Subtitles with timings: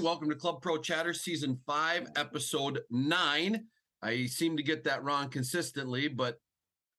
[0.00, 3.64] Welcome to Club Pro Chatter Season 5, Episode 9.
[4.00, 6.38] I seem to get that wrong consistently, but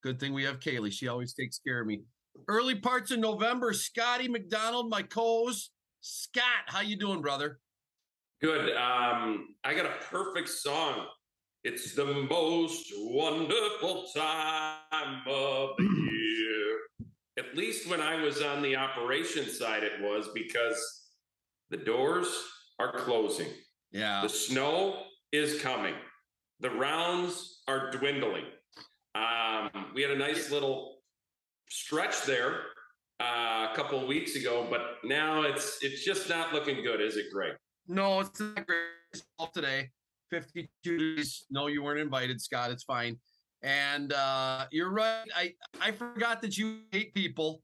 [0.03, 0.91] good thing we have Kaylee.
[0.91, 2.01] She always takes care of me.
[2.49, 5.71] Early parts of November, Scotty McDonald, my co-host.
[6.01, 7.59] Scott, how you doing, brother?
[8.41, 8.75] Good.
[8.75, 11.05] Um, I got a perfect song.
[11.63, 16.79] It's the most wonderful time of the year.
[17.37, 21.05] At least when I was on the operation side, it was because
[21.69, 22.27] the doors
[22.79, 23.47] are closing.
[23.91, 24.21] Yeah.
[24.21, 25.95] The snow is coming.
[26.59, 28.45] The rounds are dwindling.
[29.15, 30.97] Um, we had a nice little
[31.69, 32.61] stretch there
[33.19, 37.17] uh, a couple of weeks ago, but now it's it's just not looking good, is
[37.17, 37.53] it, Greg?
[37.87, 39.23] No, it's not great
[39.53, 39.89] today.
[40.29, 41.45] 52 degrees.
[41.49, 42.71] No, you weren't invited, Scott.
[42.71, 43.17] It's fine.
[43.61, 45.25] And uh, you're right.
[45.35, 47.61] I, I forgot that you hate people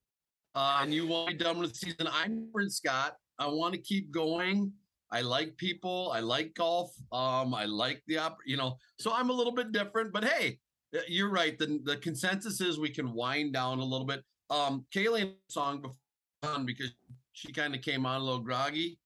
[0.55, 2.07] uh, and you want to be done with the season.
[2.11, 3.15] I'm Scott.
[3.37, 4.71] I want to keep going.
[5.15, 6.11] I like people.
[6.13, 6.93] I like golf.
[7.13, 8.75] Um, I like the op, you know.
[8.99, 10.59] So I'm a little bit different, but hey,
[11.07, 11.57] you're right.
[11.57, 14.25] The the consensus is we can wind down a little bit.
[14.49, 16.91] Um, Kaylee song before because
[17.31, 18.99] she kind of came on a little groggy.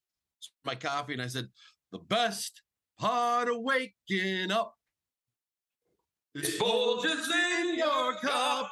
[0.65, 1.47] My coffee and I said,
[1.91, 2.63] the best
[2.99, 4.73] part of waking up
[6.33, 7.27] is Folgers
[7.59, 8.71] in your cup.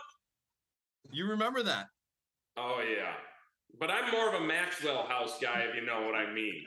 [1.12, 1.86] You remember that?
[2.58, 3.14] Oh yeah,
[3.80, 6.64] but I'm more of a Maxwell House guy, if you know what I mean.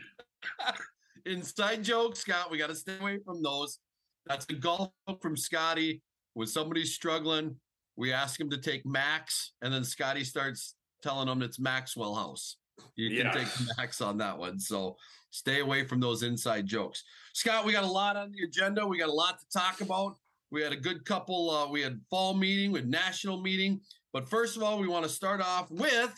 [1.27, 2.51] Inside joke, Scott.
[2.51, 3.79] We got to stay away from those.
[4.27, 6.03] That's a golf from Scotty.
[6.35, 7.57] When somebody's struggling,
[7.97, 12.57] we ask him to take Max, and then Scotty starts telling him it's Maxwell House.
[12.97, 13.35] You can Yes.
[13.59, 14.59] take Max on that one.
[14.59, 14.97] So
[15.31, 17.03] stay away from those inside jokes.
[17.35, 18.87] Scott, we got a lot on the agenda.
[18.87, 20.17] We got a lot to talk about.
[20.51, 21.51] We had a good couple.
[21.51, 23.81] Uh, we had fall meeting, with national meeting.
[24.13, 26.13] But first of all, we want to start off with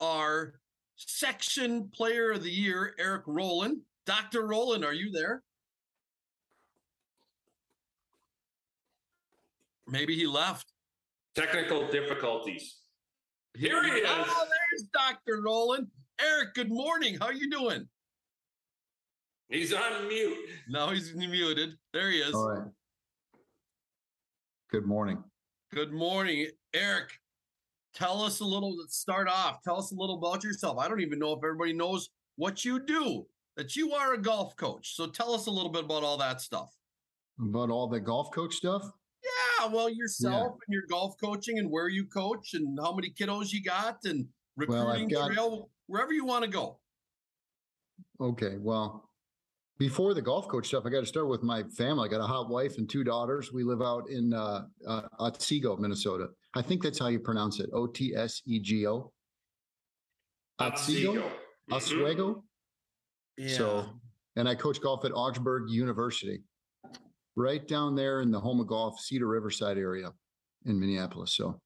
[0.00, 0.54] our
[1.08, 3.80] section player of the year, Eric Rowland.
[4.06, 4.46] Dr.
[4.46, 5.42] Rowland, are you there?
[9.86, 10.72] Maybe he left.
[11.34, 12.78] Technical difficulties.
[13.56, 14.04] Here he oh, is.
[14.06, 15.42] Oh, there's Dr.
[15.42, 15.86] Rowland.
[16.20, 17.18] Eric, good morning.
[17.18, 17.86] How are you doing?
[19.48, 20.48] He's on mute.
[20.68, 21.74] No, he's muted.
[21.92, 22.34] There he is.
[22.34, 22.68] All right.
[24.70, 25.22] Good morning.
[25.74, 27.10] Good morning, Eric.
[27.94, 28.76] Tell us a little.
[28.78, 29.62] Let's start off.
[29.62, 30.78] Tell us a little about yourself.
[30.78, 33.26] I don't even know if everybody knows what you do.
[33.56, 34.96] That you are a golf coach.
[34.96, 36.70] So tell us a little bit about all that stuff.
[37.38, 38.82] About all the golf coach stuff.
[39.22, 43.52] Yeah, well, yourself and your golf coaching and where you coach and how many kiddos
[43.52, 44.26] you got and
[44.56, 46.78] Well, recruiting got- trail, wherever you want to go.
[48.20, 48.56] Okay.
[48.58, 49.10] Well,
[49.78, 52.08] before the golf coach stuff, I got to start with my family.
[52.08, 53.52] I got a hot wife and two daughters.
[53.52, 56.28] We live out in uh, uh, Otsego, Minnesota.
[56.54, 57.70] I think that's how you pronounce it.
[57.72, 59.12] O T S E G O.
[60.58, 61.72] Otsego, Mhm.
[61.74, 62.44] Oswego.
[63.48, 63.98] So,
[64.36, 66.44] and I coach golf at Augsburg University,
[67.34, 70.12] right down there in the home of golf, Cedar Riverside area
[70.66, 71.34] in Minneapolis.
[71.34, 71.60] So,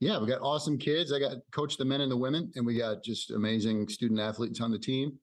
[0.00, 1.10] yeah, we got awesome kids.
[1.12, 4.60] I got coach the men and the women, and we got just amazing student athletes
[4.60, 5.18] on the team,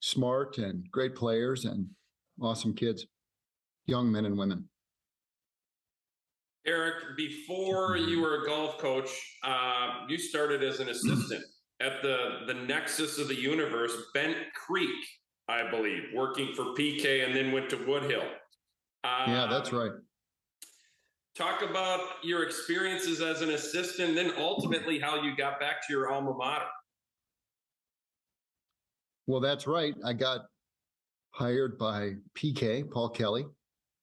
[0.00, 1.88] smart and great players, and
[2.40, 3.06] awesome kids,
[3.86, 4.68] young men and women.
[6.68, 9.08] Eric, before you were a golf coach,
[9.42, 11.42] uh, you started as an assistant
[11.80, 15.04] at the the Nexus of the Universe, Bent Creek,
[15.48, 18.26] I believe, working for PK, and then went to Woodhill.
[19.02, 19.92] Uh, Yeah, that's right.
[21.34, 26.12] Talk about your experiences as an assistant, then ultimately how you got back to your
[26.12, 26.66] alma mater.
[29.26, 29.94] Well, that's right.
[30.04, 30.46] I got
[31.30, 33.46] hired by PK, Paul Kelly,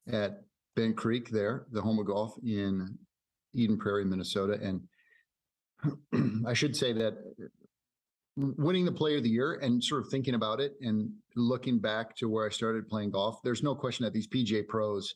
[0.07, 2.97] at Bent Creek there, the home of golf in
[3.53, 4.59] Eden Prairie, Minnesota.
[4.61, 7.17] And I should say that
[8.37, 12.15] winning the player of the year and sort of thinking about it and looking back
[12.17, 15.15] to where I started playing golf, there's no question that these PGA pros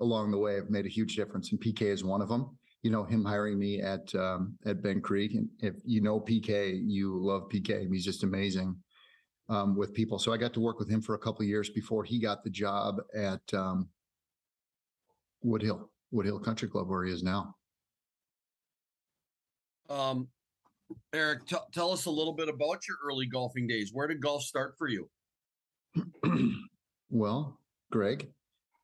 [0.00, 1.52] along the way have made a huge difference.
[1.52, 2.56] And PK is one of them.
[2.82, 5.34] You know, him hiring me at um, at Bent Creek.
[5.34, 7.90] And if you know PK, you love PK.
[7.90, 8.76] He's just amazing
[9.48, 10.18] um, with people.
[10.18, 12.50] So I got to work with him for a couple years before he got the
[12.50, 13.88] job at um,
[15.46, 17.54] Woodhill, Woodhill Country Club, where he is now.
[19.88, 20.28] Um,
[21.14, 23.90] Eric, t- tell us a little bit about your early golfing days.
[23.92, 25.08] Where did golf start for you?
[27.10, 27.60] well,
[27.92, 28.28] Greg,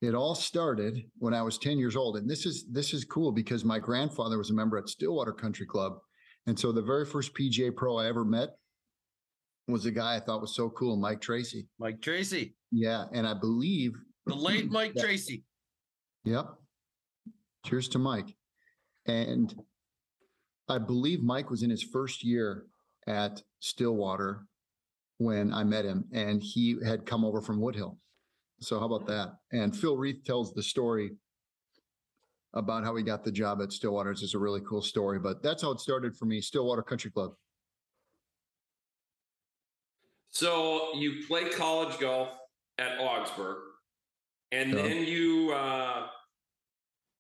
[0.01, 2.17] it all started when I was 10 years old.
[2.17, 5.67] And this is this is cool because my grandfather was a member at Stillwater Country
[5.67, 5.95] Club.
[6.47, 8.51] And so the very first PGA pro I ever met
[9.69, 11.67] was a guy I thought was so cool, Mike Tracy.
[11.79, 13.05] Mike Tracy, Yeah.
[13.13, 13.93] And I believe
[14.27, 15.03] the late Mike Yeah.
[15.03, 15.45] Tracy.
[16.25, 16.47] Yep.
[17.67, 18.37] Cheers to Mike.
[19.07, 19.55] And
[20.69, 22.67] I believe Mike was in his first year
[23.07, 24.47] at Stillwater
[25.19, 27.97] when I met him, and he had come over from Woodhill.
[28.61, 29.35] So how about that?
[29.53, 31.13] And Phil Reith tells the story
[32.55, 34.11] about how he got the job at Stillwater.
[34.11, 36.41] It's just a really cool story, but that's how it started for me.
[36.41, 37.33] Stillwater Country Club.
[40.31, 42.29] So you play college golf
[42.79, 43.59] at Augsburg,
[44.53, 46.07] and then you uh,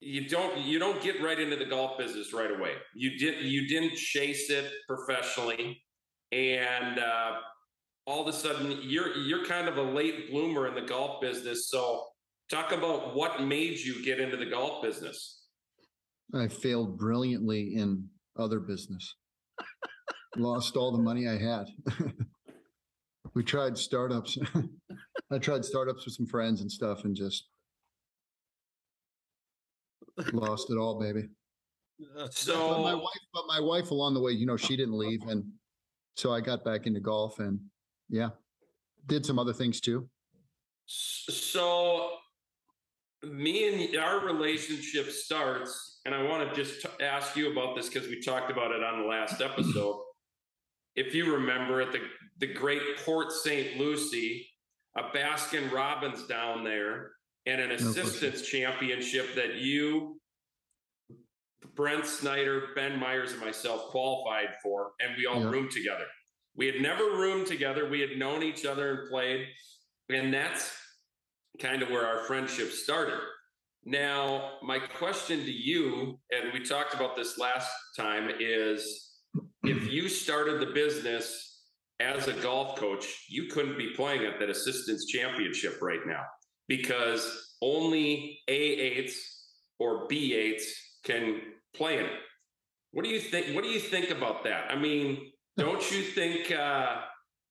[0.00, 2.74] you don't you don't get right into the golf business right away.
[2.94, 5.82] You did you didn't chase it professionally,
[6.30, 7.32] and uh,
[8.06, 11.68] all of a sudden you're you're kind of a late bloomer in the golf business.
[11.70, 12.04] So
[12.50, 15.40] talk about what made you get into the golf business.
[16.34, 18.08] I failed brilliantly in
[18.38, 19.14] other business.
[20.36, 21.66] Lost all the money I had.
[23.34, 24.38] we tried startups.
[25.34, 27.48] I tried startups with some friends and stuff and just
[30.32, 31.28] lost it all, baby.
[32.16, 34.98] Uh, but my So wife, but my wife along the way, you know, she didn't
[34.98, 35.22] leave.
[35.28, 35.44] And
[36.16, 37.60] so I got back into golf and
[38.08, 38.30] yeah,
[39.06, 40.08] did some other things too.
[40.86, 42.10] So,
[43.22, 47.88] me and our relationship starts, and I want to just t- ask you about this
[47.88, 50.00] because we talked about it on the last episode.
[50.96, 52.00] if you remember, at the
[52.38, 53.78] the great Port St.
[53.78, 54.48] Lucie,
[54.96, 57.12] a Baskin Robbins down there,
[57.46, 60.20] and an assistants championship that you,
[61.74, 65.50] Brent Snyder, Ben Myers, and myself qualified for, and we all Yeah.
[65.50, 66.06] roomed together.
[66.54, 67.88] We had never roomed together.
[67.88, 69.48] We had known each other and played.
[70.10, 70.76] And that's
[71.58, 73.20] kind of where our friendship started.
[73.84, 79.18] Now, my question to you, and we talked about this last time, is
[79.64, 81.51] if you started the business
[82.02, 86.22] as a golf coach, you couldn't be playing at that assistants championship right now
[86.68, 89.12] because only A8s
[89.78, 90.62] or B8s
[91.04, 91.40] can
[91.74, 92.20] play in it.
[92.92, 93.54] What do you think?
[93.54, 94.70] What do you think about that?
[94.70, 96.96] I mean, don't you think uh,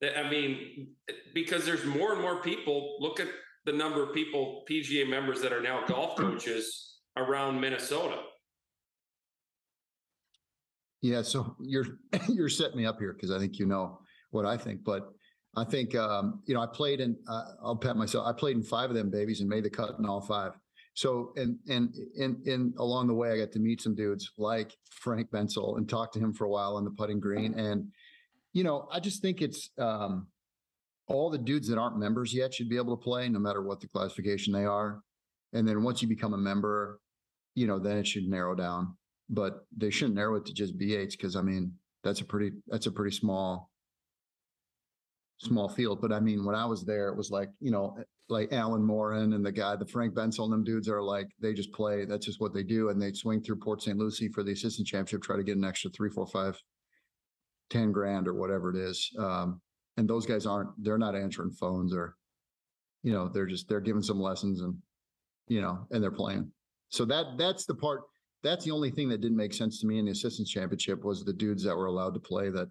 [0.01, 0.19] that?
[0.19, 0.89] I mean,
[1.33, 2.97] because there's more and more people.
[2.99, 3.27] Look at
[3.65, 8.17] the number of people, PGA members that are now golf coaches around Minnesota.
[11.01, 11.97] Yeah, so you're
[12.29, 13.99] you're setting me up here because I think you know
[14.31, 15.13] what I think, but
[15.55, 17.17] I think um, you know I played in.
[17.27, 18.27] Uh, I'll pat myself.
[18.27, 20.53] I played in five of them babies and made the cut in all five.
[20.93, 24.75] So and and and and along the way, I got to meet some dudes like
[24.89, 27.53] Frank Bensel and talk to him for a while on the putting green.
[27.53, 27.87] And
[28.53, 30.27] you know, I just think it's um,
[31.07, 33.79] all the dudes that aren't members yet should be able to play, no matter what
[33.79, 35.01] the classification they are.
[35.53, 36.99] And then once you become a member,
[37.55, 38.95] you know, then it should narrow down
[39.31, 41.71] but they shouldn't narrow it to just B8s because I mean
[42.03, 43.70] that's a pretty that's a pretty small
[45.41, 46.01] small field.
[46.01, 47.97] But I mean when I was there, it was like you know
[48.29, 51.53] like Alan Morin and the guy, the Frank Bensel and them dudes are like they
[51.53, 52.05] just play.
[52.05, 53.97] That's just what they do, and they swing through Port St.
[53.97, 56.57] Lucie for the assistant championship, try to get an extra three, four, five,
[57.69, 59.11] ten grand or whatever it is.
[59.17, 59.61] Um,
[59.97, 62.15] and those guys aren't they're not answering phones or
[63.03, 64.75] you know they're just they're giving some lessons and
[65.47, 66.51] you know and they're playing.
[66.89, 68.01] So that that's the part
[68.43, 71.23] that's the only thing that didn't make sense to me in the assistants championship was
[71.23, 72.69] the dudes that were allowed to play that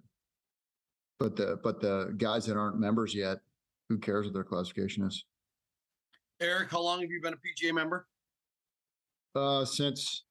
[1.20, 3.38] but the but the guys that aren't members yet
[3.88, 5.24] who cares what their classification is
[6.40, 8.06] Eric, how long have you been a PGA member?
[9.36, 10.24] uh since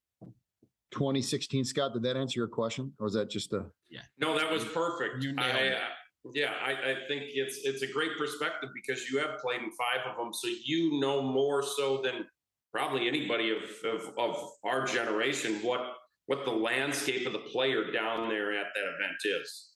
[0.91, 4.01] 2016 scott did that answer your question or was that just a Yeah.
[4.17, 5.24] No, that was perfect.
[5.24, 5.74] You nailed I, it.
[5.75, 9.72] uh, yeah, I, I think it's it's a great perspective because you have played in
[9.72, 12.25] five of them, so you know more so than
[12.74, 15.93] probably anybody of, of of our generation what
[16.25, 19.69] what the landscape of the player down there at that event is.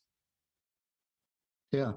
[1.74, 1.92] Yeah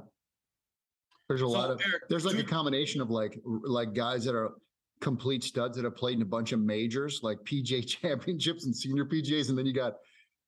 [1.29, 4.35] there's a So, lot of Eric, there's like a combination of like like guys that
[4.35, 4.55] are
[5.01, 9.05] complete studs that have played in a bunch of majors like pj championships and senior
[9.05, 9.95] pgas and then you got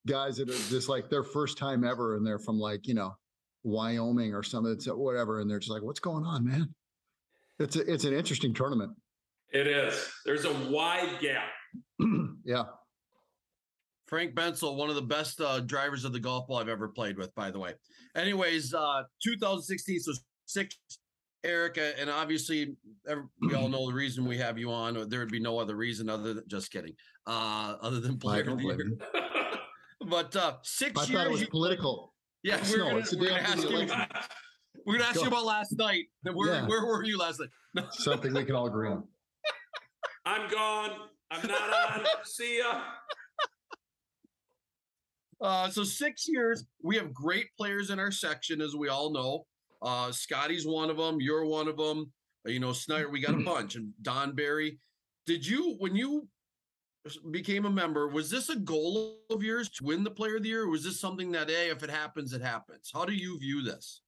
[0.07, 3.15] guys that are just like their first time ever and they're from like you know
[3.65, 6.73] wyoming or something it's whatever and they're just like what's going on man
[7.59, 8.93] it's a, it's an interesting tournament
[9.53, 10.09] It is.
[10.25, 11.51] There's a wide gap.
[12.45, 12.65] yeah
[14.09, 17.19] Frank Bensel, one of the best uh, drivers of the golf ball I've ever played
[17.19, 17.75] with, by the way.
[18.17, 20.13] Anyways, uh, 2016, so
[20.47, 20.77] six,
[21.45, 22.75] Erica, and obviously
[23.07, 25.09] every, we all know the reason we have you on.
[25.09, 26.95] There would be no other reason other than just kidding,
[27.27, 28.99] uh, other than I player of the year.
[30.09, 32.99] But uh, six i years, thought it was you- political yeah, It's we're no, gonna,
[32.99, 33.77] it's the we're day gonna after ask you.
[34.87, 36.05] We're gonna ask you about last night.
[36.23, 36.67] Where, Yeah.
[36.69, 37.49] where were you last night?
[37.75, 37.85] No.
[37.91, 39.03] something we can all agree on
[40.25, 40.93] I'm gone.
[41.31, 42.05] I'm not on.
[42.25, 42.81] See ya.
[45.41, 46.65] Uh, so six years.
[46.83, 49.47] We have great players in our section, as we all know.
[49.81, 51.21] Uh, Scotty's one of them.
[51.21, 52.13] You're one of them.
[52.45, 53.11] You know, Snyder.
[53.11, 54.79] We got a bunch, and Don Barry.
[55.27, 56.27] Did you, when you
[57.31, 60.49] became a member, was this a goal of yours to win the Player of the
[60.49, 62.91] Year, or was this something that, hey, if it happens, it happens?
[62.93, 64.03] How do you view this?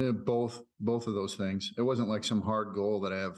[0.00, 1.72] Uh, both, both of those things.
[1.76, 3.36] It wasn't like some hard goal that I have,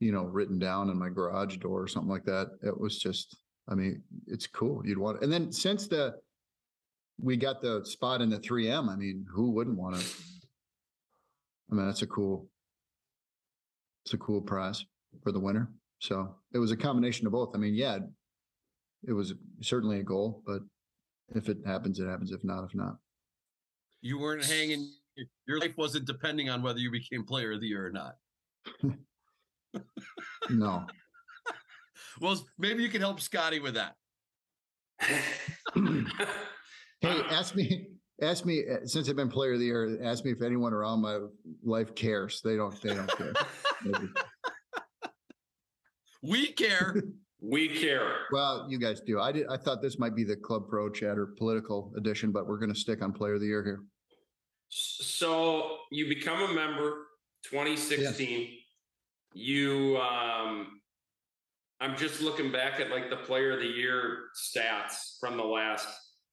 [0.00, 2.48] you know, written down in my garage door or something like that.
[2.62, 3.36] It was just,
[3.68, 4.82] I mean, it's cool.
[4.84, 6.14] You'd want, and then since the,
[7.22, 10.04] we got the spot in the three M, I mean, who wouldn't want to?
[11.70, 12.48] I mean, that's a cool,
[14.04, 14.84] it's a cool prize
[15.22, 15.70] for the winner.
[16.00, 17.52] So it was a combination of both.
[17.54, 17.98] I mean, yeah,
[19.06, 20.62] it was certainly a goal, but
[21.34, 22.32] if it happens, it happens.
[22.32, 22.96] If not, if not.
[24.00, 24.90] You weren't hanging.
[25.46, 28.16] Your life wasn't depending on whether you became player of the year or not.
[30.50, 30.84] No.
[32.20, 33.94] Well, maybe you can help Scotty with that.
[37.02, 37.88] Hey, ask me,
[38.22, 41.00] ask me, uh, since I've been player of the year, ask me if anyone around
[41.02, 41.18] my
[41.64, 42.40] life cares.
[42.42, 43.32] They don't, they don't care.
[46.24, 47.02] We care.
[47.40, 48.18] we care.
[48.30, 49.18] Well, you guys do.
[49.18, 52.58] I did, I thought this might be the Club Pro Chatter political edition, but we're
[52.58, 53.82] gonna stick on player of the year here.
[54.68, 57.08] So you become a member
[57.50, 58.50] 2016.
[59.34, 60.80] You um
[61.80, 65.88] I'm just looking back at like the player of the year stats from the last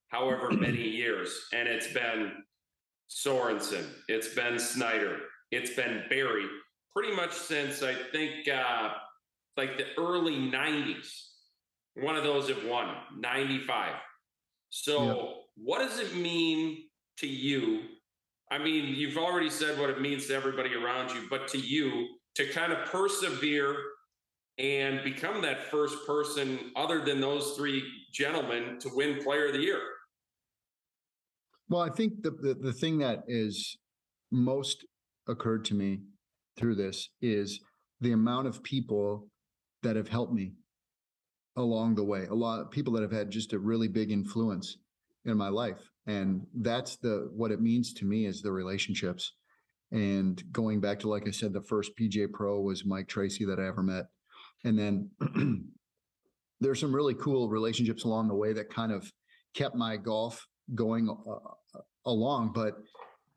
[0.10, 1.48] however many years.
[1.54, 2.34] And it's been
[3.10, 5.18] Sorensen, it's been Snyder,
[5.52, 6.46] it's been Barry,
[6.96, 8.94] pretty much since I think uh
[9.58, 11.08] like the early 90s.
[11.96, 13.96] One of those have won 95.
[14.70, 15.36] So Yep.
[15.56, 16.88] what does it mean
[17.18, 17.82] to you
[18.52, 22.08] I mean, you've already said what it means to everybody around you, but to you
[22.36, 23.76] to kind of persevere
[24.58, 29.60] and become that first person other than those three gentlemen to win player of the
[29.60, 29.82] year.
[31.70, 33.78] Well, I think the, the, the thing that is
[34.32, 34.86] most
[35.28, 36.00] occurred to me
[36.58, 37.60] through this is
[38.02, 39.28] the amount of people
[39.84, 40.54] that have helped me
[41.56, 42.26] along the way.
[42.26, 44.78] A lot of people that have had just a really big influence
[45.26, 45.78] in my life.
[46.08, 49.34] And that's the, what it means to me is the relationships.
[49.92, 53.60] And going back to, like I said, the first PJ Pro was Mike Tracy that
[53.60, 54.06] I ever met.
[54.64, 55.10] And then
[56.60, 59.12] there's some really cool relationships along the way that kind of
[59.54, 62.52] kept my golf going uh, along.
[62.54, 62.76] But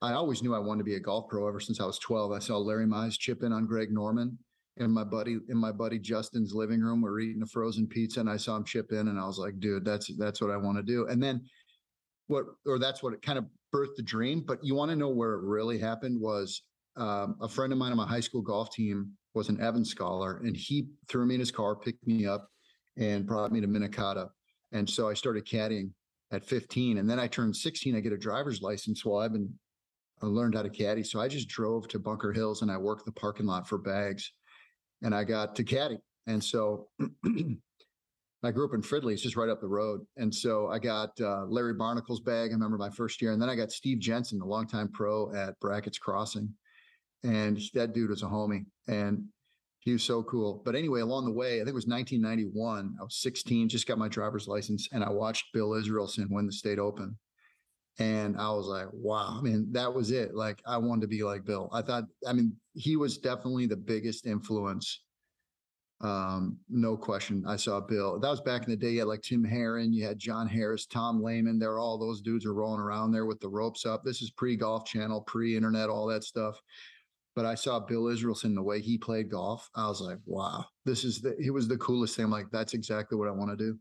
[0.00, 2.32] I always knew I wanted to be a golf pro ever since I was 12.
[2.32, 4.38] I saw Larry Mize chip in on Greg Norman
[4.78, 7.02] in my buddy in my buddy Justin's living room.
[7.02, 9.38] We are eating a frozen pizza, and I saw him chip in, and I was
[9.38, 11.06] like, dude, that's that's what I want to do.
[11.06, 11.42] And then
[12.26, 14.40] what, or that's what it kind of birthed the dream.
[14.46, 16.62] But you want to know where it really happened was
[16.96, 20.38] um, a friend of mine on my high school golf team was an Evans scholar,
[20.44, 22.48] and he threw me in his car, picked me up,
[22.96, 24.30] and brought me to Minnetonka.
[24.72, 25.90] And so I started caddying
[26.32, 27.94] at 15, and then I turned 16.
[27.94, 29.04] I get a driver's license.
[29.04, 29.52] Well, I've been
[30.22, 33.04] I learned how to caddy, so I just drove to Bunker Hills and I worked
[33.04, 34.32] the parking lot for bags,
[35.02, 35.98] and I got to caddy.
[36.26, 36.88] And so
[38.44, 40.00] I grew up in Fridley, it's just right up the road.
[40.16, 42.50] And so I got uh, Larry Barnacle's bag.
[42.50, 43.32] I remember my first year.
[43.32, 46.52] And then I got Steve Jensen, the longtime pro at Brackett's Crossing.
[47.22, 49.24] And that dude was a homie and
[49.84, 50.62] he was so cool.
[50.64, 52.96] But anyway, along the way, I think it was 1991.
[53.00, 56.52] I was 16, just got my driver's license, and I watched Bill Israelson win the
[56.52, 57.16] state open.
[57.98, 60.34] And I was like, wow, I mean, that was it.
[60.34, 61.68] Like, I wanted to be like Bill.
[61.72, 65.00] I thought, I mean, he was definitely the biggest influence
[66.02, 67.44] um, no question.
[67.46, 68.18] I saw Bill.
[68.18, 68.90] That was back in the day.
[68.90, 71.58] You had like Tim Herron, you had John Harris, Tom Lehman.
[71.58, 74.02] There, all those dudes are rolling around there with the ropes up.
[74.04, 76.60] This is pre Golf Channel, pre internet, all that stuff.
[77.34, 79.68] But I saw Bill Israelson the way he played golf.
[79.74, 81.34] I was like, wow, this is the.
[81.40, 82.26] He was the coolest thing.
[82.26, 83.78] I'm like, that's exactly what I want to do.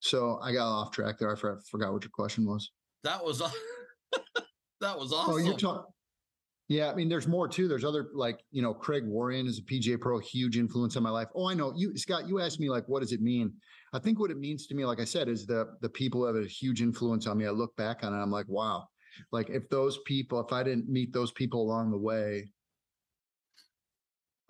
[0.00, 1.32] So I got off track there.
[1.32, 2.70] I for- forgot what your question was.
[3.04, 3.38] That was
[4.80, 5.34] that was awesome.
[5.34, 5.84] Oh, you're talking.
[6.68, 7.66] Yeah, I mean, there's more too.
[7.66, 11.10] There's other like you know, Craig Warren is a PGA Pro, huge influence on my
[11.10, 11.28] life.
[11.34, 12.28] Oh, I know you, Scott.
[12.28, 13.52] You asked me like, what does it mean?
[13.94, 16.36] I think what it means to me, like I said, is the the people have
[16.36, 17.46] a huge influence on me.
[17.46, 18.86] I look back on it, I'm like, wow.
[19.32, 22.50] Like if those people, if I didn't meet those people along the way,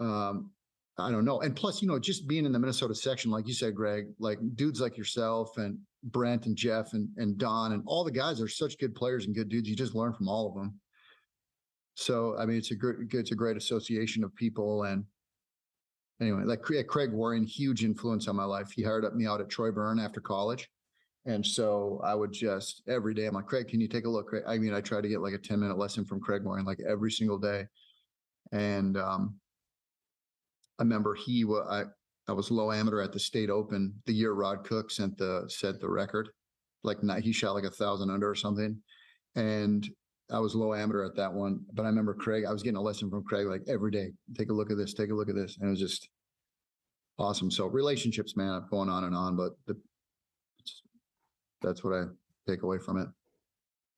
[0.00, 0.50] um,
[0.98, 1.40] I don't know.
[1.40, 4.38] And plus, you know, just being in the Minnesota section, like you said, Greg, like
[4.56, 8.48] dudes like yourself and Brent and Jeff and and Don and all the guys are
[8.48, 9.68] such good players and good dudes.
[9.68, 10.80] You just learn from all of them.
[11.94, 14.84] So I mean, it's a great it's a great association of people.
[14.84, 15.04] And
[16.20, 18.72] anyway, like Craig Warren, huge influence on my life.
[18.72, 20.68] He hired up me out at Troy Burne after college.
[21.28, 24.32] And so I would just every day, I'm like, Craig, can you take a look?
[24.46, 26.80] I mean, I try to get like a 10 minute lesson from Craig Warren, like
[26.88, 27.66] every single day.
[28.50, 29.34] And um,
[30.78, 31.84] I remember he I
[32.28, 35.80] I was low amateur at the state open the year Rod Cook sent the set
[35.80, 36.30] the record.
[36.82, 38.80] Like he shot like a thousand under or something.
[39.36, 39.86] And
[40.30, 41.60] I was low amateur at that one.
[41.74, 44.12] But I remember Craig, I was getting a lesson from Craig like every day.
[44.34, 45.58] Take a look at this, take a look at this.
[45.58, 46.08] And it was just
[47.18, 47.50] awesome.
[47.50, 49.76] So relationships, man, going on and on, but the,
[51.62, 52.04] that's what I
[52.46, 53.08] take away from it.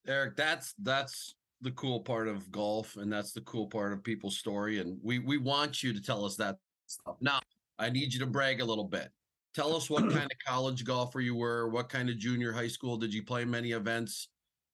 [0.07, 4.39] Eric, that's that's the cool part of golf, and that's the cool part of people's
[4.39, 4.79] story.
[4.79, 7.17] And we we want you to tell us that stuff.
[7.21, 7.41] Now,
[7.79, 9.11] I need you to brag a little bit.
[9.55, 11.69] Tell us what kind of college golfer you were.
[11.69, 14.29] What kind of junior high school did you play many events?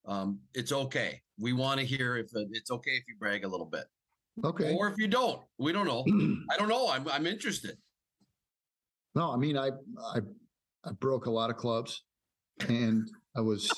[0.05, 1.21] Um, it's okay.
[1.37, 3.85] We want to hear if it's okay if you brag a little bit,
[4.45, 4.73] Okay.
[4.73, 5.41] or if you don't.
[5.57, 6.05] We don't know.
[6.49, 6.89] I don't know.
[6.89, 7.77] I'm I'm interested.
[9.13, 9.71] No, I mean, I,
[10.13, 10.19] I,
[10.85, 12.03] I broke a lot of clubs
[12.67, 13.71] and I was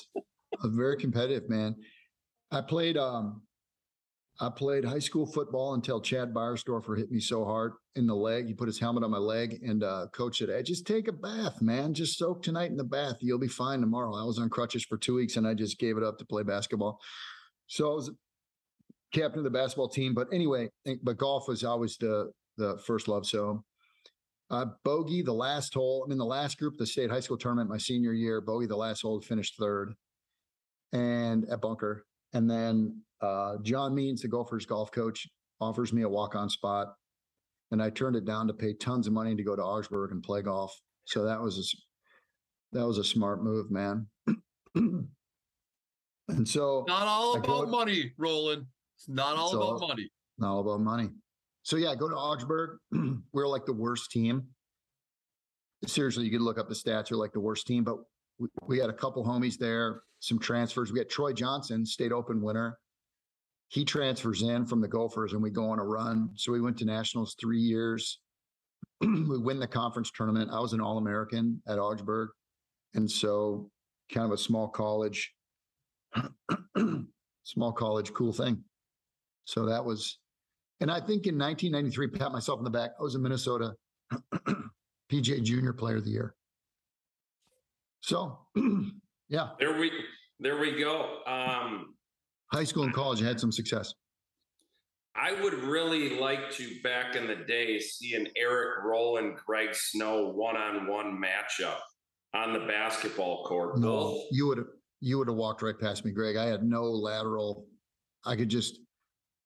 [0.62, 1.76] a very competitive man.
[2.50, 3.42] I played, um,
[4.40, 8.46] I played high school football until Chad Beiersdorfer hit me so hard in the leg.
[8.46, 11.12] He put his helmet on my leg and, uh, coach said, Hey, just take a
[11.12, 11.92] bath, man.
[11.92, 13.16] Just soak tonight in the bath.
[13.20, 14.14] You'll be fine tomorrow.
[14.14, 16.42] I was on crutches for two weeks and I just gave it up to play
[16.42, 17.00] basketball.
[17.66, 18.10] So I was
[19.12, 20.14] captain of the basketball team.
[20.14, 23.26] But anyway, eh, but golf was always the, the first love.
[23.26, 23.64] So
[24.50, 26.02] uh, bogey the last hole.
[26.04, 28.40] I'm in the last group of the state high school tournament my senior year.
[28.40, 29.94] Bogey the last hole, finished third,
[30.92, 32.04] and at bunker.
[32.32, 35.28] And then uh, John Means, the Gophers golf coach,
[35.60, 36.94] offers me a walk-on spot,
[37.70, 40.22] and I turned it down to pay tons of money to go to Augsburg and
[40.22, 40.74] play golf.
[41.04, 44.06] So that was a, that was a smart move, man.
[44.74, 45.08] and
[46.44, 48.66] so Not all I go- about money, Rowland.
[48.96, 50.08] It's not all So- about money.
[50.38, 51.10] not all about money.
[51.70, 52.78] So yeah, go to Augsburg.
[53.32, 54.42] we're like the worst team.
[55.86, 57.12] Seriously, you could look up the stats.
[57.12, 57.98] We're like the worst team, but
[58.40, 60.90] we, we had a couple homies there, some transfers.
[60.90, 62.76] We had Troy Johnson, state open winner.
[63.68, 66.30] He transfers in from the Gophers and we go on a run.
[66.34, 68.18] So we went to nationals three years.
[69.00, 70.50] we win the conference tournament.
[70.52, 72.30] I was an All American at Augsburg.
[72.94, 73.70] And so
[74.12, 75.32] kind of a small college,
[77.44, 78.64] small college, cool thing.
[79.44, 80.18] So that was,
[80.80, 82.92] and I think in 1993, pat myself on the back.
[82.98, 83.74] I was a Minnesota
[85.10, 86.34] PGA Junior Player of the Year.
[88.00, 88.38] So,
[89.28, 89.92] yeah, There we
[90.38, 91.18] there we go.
[91.26, 91.94] Um,
[92.52, 93.94] high school and college had some success.
[95.14, 100.28] I would really like to back in the day see an Eric Rowland, Greg Snow
[100.28, 101.78] one-on-one matchup
[102.32, 103.78] on the basketball court.
[103.78, 104.68] No, Both you would have
[105.00, 106.36] you would have walked right past me, Greg.
[106.36, 107.66] I had no lateral.
[108.24, 108.80] I could just.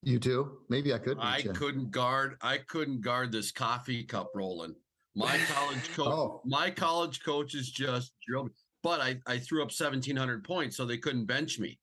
[0.04, 0.58] You too?
[0.68, 1.18] Maybe I could.
[1.20, 1.52] I you.
[1.52, 2.36] couldn't guard.
[2.42, 4.74] I couldn't guard this coffee cup rolling.
[5.14, 6.08] My college coach.
[6.08, 6.42] Oh.
[6.44, 8.52] My college coaches just drilled me.
[8.82, 11.78] But I, I threw up seventeen hundred points, so they couldn't bench me.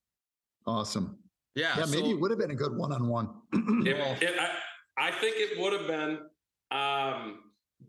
[0.67, 1.17] Awesome.
[1.55, 1.73] Yeah.
[1.77, 3.29] Yeah, maybe it would have been a good one-on-one.
[3.53, 6.19] It, it, I, I think it would have been.
[6.69, 7.39] Um,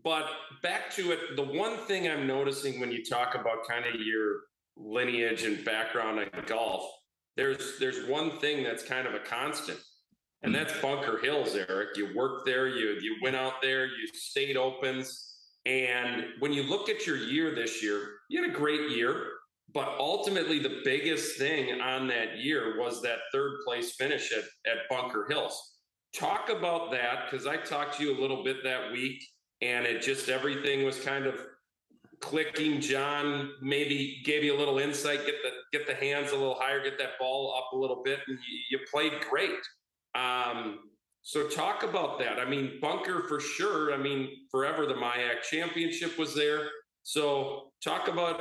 [0.03, 0.27] but
[0.61, 4.41] back to it, the one thing I'm noticing when you talk about kind of your
[4.75, 6.89] lineage and background in golf,
[7.37, 9.79] there's there's one thing that's kind of a constant,
[10.43, 11.95] and that's Bunker Hills, Eric.
[11.95, 16.89] You worked there, you you went out there, you stayed opens, and when you look
[16.89, 19.27] at your year this year, you had a great year.
[19.73, 24.77] But ultimately, the biggest thing on that year was that third place finish at, at
[24.89, 25.59] Bunker Hills.
[26.15, 29.23] Talk about that because I talked to you a little bit that week,
[29.61, 31.43] and it just everything was kind of
[32.19, 32.81] clicking.
[32.81, 36.83] John maybe gave you a little insight, get the get the hands a little higher,
[36.83, 39.49] get that ball up a little bit, and you, you played great.
[40.15, 40.79] Um,
[41.21, 42.39] so talk about that.
[42.39, 43.93] I mean, Bunker for sure.
[43.93, 46.67] I mean, forever the MIAC championship was there.
[47.03, 48.39] So talk about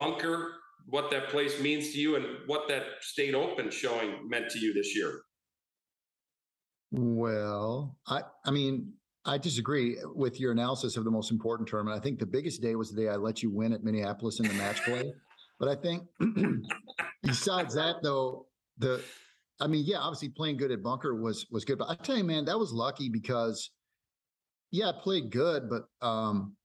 [0.00, 0.52] Bunker,
[0.86, 4.74] what that place means to you, and what that state open showing meant to you
[4.74, 5.20] this year.
[6.90, 8.92] Well, I I mean,
[9.24, 11.98] I disagree with your analysis of the most important tournament.
[11.98, 14.48] I think the biggest day was the day I let you win at Minneapolis in
[14.48, 15.12] the match play.
[15.60, 16.02] But I think
[17.22, 18.46] besides that though,
[18.78, 19.00] the
[19.60, 21.78] I mean, yeah, obviously playing good at bunker was was good.
[21.78, 23.70] But I tell you, man, that was lucky because
[24.70, 26.56] yeah, I played good, but um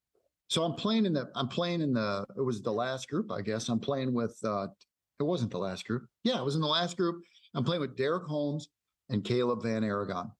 [0.47, 3.41] so I'm playing in the I'm playing in the it was the last group, I
[3.41, 3.69] guess.
[3.69, 4.67] I'm playing with uh
[5.19, 6.05] it wasn't the last group.
[6.23, 7.21] Yeah, it was in the last group.
[7.53, 8.69] I'm playing with Derek Holmes
[9.09, 10.31] and Caleb Van Aragon.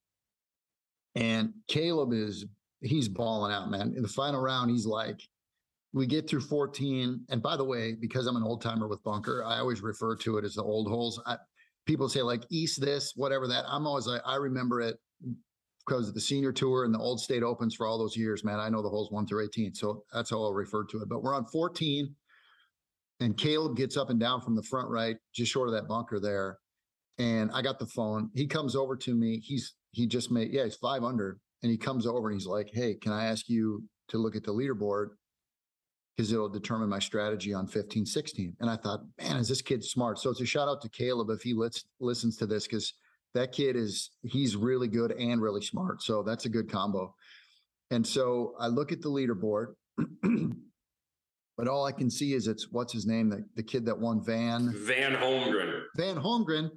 [1.16, 2.46] And Caleb is
[2.82, 3.94] he's balling out, man.
[3.96, 5.22] In the final round, he's like,
[5.94, 7.26] we get through 14.
[7.30, 10.38] And by the way, because I'm an old timer with bunker, I always refer to
[10.38, 11.22] it as the old holes.
[11.26, 11.38] I,
[11.90, 13.66] people say like East this, whatever that.
[13.68, 14.98] I'm always like, I remember it
[15.86, 18.60] because of the senior tour and the old state opens for all those years, man.
[18.60, 19.74] I know the holes one through 18.
[19.74, 21.10] So that's how I'll refer to it.
[21.10, 22.16] But we're on 14.
[23.22, 26.20] And Caleb gets up and down from the front right, just short of that bunker
[26.20, 26.60] there
[27.20, 28.32] and I got the phone.
[28.34, 29.42] He comes over to me.
[29.44, 32.70] He's he just made yeah, he's five under, and he comes over and he's like,
[32.74, 35.10] "Hey, can I ask you to look at the leaderboard
[36.20, 39.82] because it'll determine my strategy on 15, 16." And I thought, man, is this kid
[39.82, 40.20] smart?
[40.20, 41.56] So it's a shout out to Caleb if he
[42.02, 42.94] listens to this because
[43.34, 46.04] that kid is he's really good and really smart.
[46.04, 47.16] So that's a good combo.
[47.90, 49.76] And so I look at the leaderboard.
[51.60, 54.24] But all I can see is it's what's his name, the, the kid that won
[54.24, 55.82] Van Van Holmgren.
[55.98, 56.70] Van Holmgren,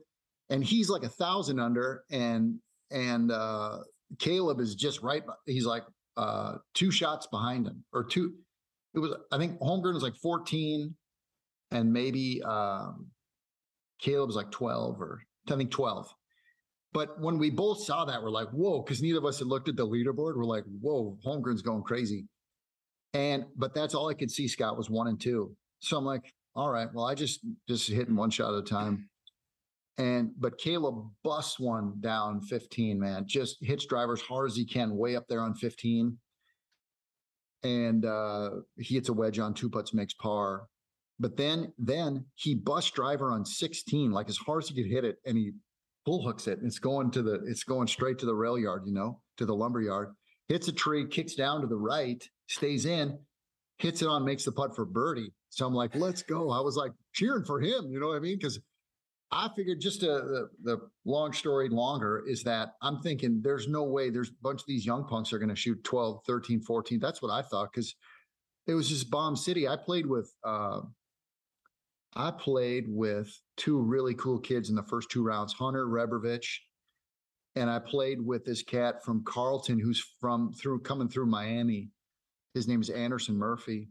[0.51, 2.59] and he's like a thousand under, and
[2.91, 3.79] and uh,
[4.19, 5.23] Caleb is just right.
[5.47, 5.85] He's like
[6.17, 8.35] uh, two shots behind him, or two.
[8.95, 10.95] It was I think Holmgren was like fourteen,
[11.71, 13.09] and maybe um,
[14.01, 16.13] Caleb was like twelve or I think twelve.
[16.93, 19.69] But when we both saw that, we're like, whoa, because neither of us had looked
[19.69, 20.37] at the leaderboard.
[20.37, 22.27] We're like, whoa, Holmgren's going crazy.
[23.15, 25.55] And but that's all I could see, Scott, was one and two.
[25.81, 29.09] So I'm like, all right, well, I just just hitting one shot at a time.
[29.99, 33.25] And but Caleb busts one down 15, man.
[33.27, 36.17] Just hits driver as hard as he can, way up there on 15.
[37.65, 40.67] And uh he hits a wedge on two putts, makes par.
[41.19, 45.05] But then then he busts driver on 16, like as hard as he could hit
[45.05, 45.53] it, and he
[46.05, 46.59] bull hooks it.
[46.59, 49.47] And it's going to the it's going straight to the rail yard, you know, to
[49.47, 50.15] the lumber yard.
[50.49, 53.19] Hits a tree, kicks down to the right, stays in,
[53.79, 55.33] hits it on, makes the putt for birdie.
[55.51, 56.51] So I'm like, let's go.
[56.51, 58.39] I was like cheering for him, you know what I mean?
[58.39, 58.59] Because
[59.35, 64.11] I figured just the, the long story longer is that I'm thinking there's no way
[64.11, 67.01] there's a bunch of these young punks are going to shoot 12, 13, 14.
[67.01, 67.95] That's what I thought because
[68.67, 69.67] it was just bomb city.
[69.67, 70.81] I played with, uh,
[72.15, 76.59] I played with two really cool kids in the first two rounds, Hunter Rebrovich,
[77.57, 81.89] and I played with this cat from Carlton who's from through coming through Miami.
[82.53, 83.89] His name is Anderson Murphy,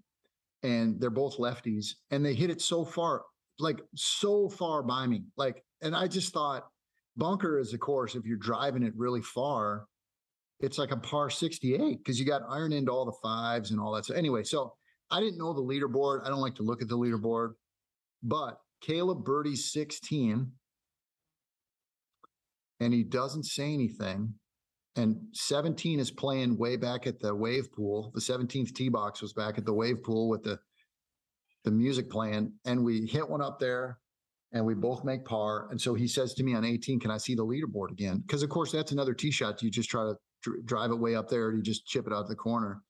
[0.61, 3.23] and they're both lefties, and they hit it so far,
[3.59, 6.67] like so far by me, like, and I just thought
[7.17, 9.85] bunker is, of course, if you're driving it really far,
[10.59, 13.91] it's like a par 68 because you got iron into all the fives and all
[13.93, 14.05] that.
[14.05, 14.73] So anyway, so
[15.09, 16.25] I didn't know the leaderboard.
[16.25, 17.53] I don't like to look at the leaderboard,
[18.23, 20.51] but Caleb Birdie 16
[22.81, 24.33] and he doesn't say anything.
[24.95, 28.11] And 17 is playing way back at the wave pool.
[28.13, 30.59] The 17th tee box was back at the wave pool with the
[31.63, 32.53] the music playing.
[32.65, 33.99] And we hit one up there
[34.51, 35.67] and we both make par.
[35.71, 38.23] And so he says to me on 18, Can I see the leaderboard again?
[38.25, 39.61] Because, of course, that's another tee shot.
[39.61, 42.13] You just try to dr- drive it way up there and you just chip it
[42.13, 42.81] out of the corner.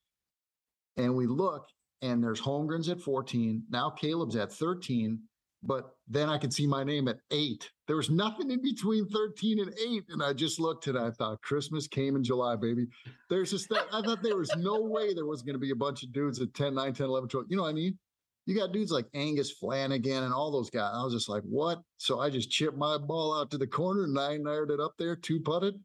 [0.97, 1.67] And we look,
[2.01, 3.63] and there's Holmgren's at 14.
[3.69, 5.21] Now Caleb's at 13
[5.63, 7.69] but then I could see my name at eight.
[7.88, 10.05] There was nothing in between 13 and eight.
[10.10, 12.88] And I just looked and I thought, Christmas came in July, baby.
[13.29, 13.86] There's just that.
[13.93, 16.41] I thought there was no way there was going to be a bunch of dudes
[16.41, 17.45] at 10, 9, 10, 11, 12.
[17.49, 17.97] You know what I mean?
[18.45, 20.91] You got dudes like Angus Flanagan and all those guys.
[20.95, 21.80] I was just like, what?
[21.97, 25.15] So I just chipped my ball out to the corner, nine ironed it up there,
[25.15, 25.80] two putted,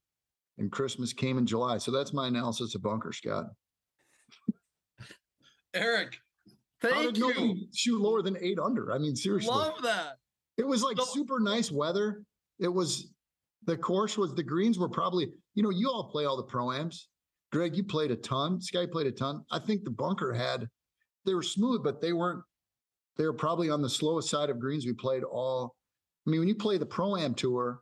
[0.59, 1.79] and Christmas came in July.
[1.79, 3.47] So that's my analysis of bunker, Scott.
[5.75, 6.19] Eric,
[6.81, 7.29] How thank did you.
[7.29, 8.93] nobody shoot lower than eight under?
[8.93, 9.51] I mean, seriously.
[9.51, 10.17] Love that.
[10.57, 12.23] It was like So- super nice weather.
[12.59, 13.13] It was
[13.67, 17.09] the course was the greens were probably, you know, you all play all the pro-ams.
[17.53, 18.61] Greg, you played a ton.
[18.61, 19.45] Sky played a ton.
[19.51, 20.69] I think the bunker had
[21.27, 22.43] they were smooth, but they weren't
[23.17, 25.75] they were probably on the slowest side of greens we played all.
[26.27, 27.81] I mean, when you play the pro-am tour,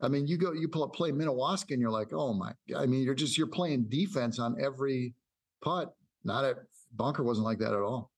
[0.00, 3.02] I mean, you go you play, play Minnewaska and you're like, oh my I mean,
[3.02, 5.14] you're just you're playing defense on every
[5.62, 5.94] putt.
[6.24, 6.56] Not at
[6.94, 8.10] bunker wasn't like that at all.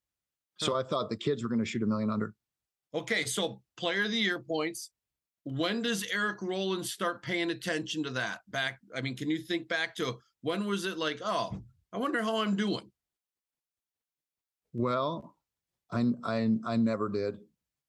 [0.58, 2.34] So I thought the kids were going to shoot a million under.
[2.94, 4.90] Okay, so player of the year points.
[5.44, 8.40] When does Eric Rowland start paying attention to that?
[8.48, 11.54] Back, I mean, can you think back to when was it like, oh,
[11.92, 12.90] I wonder how I'm doing?
[14.74, 15.36] Well,
[15.90, 17.36] I I I never did,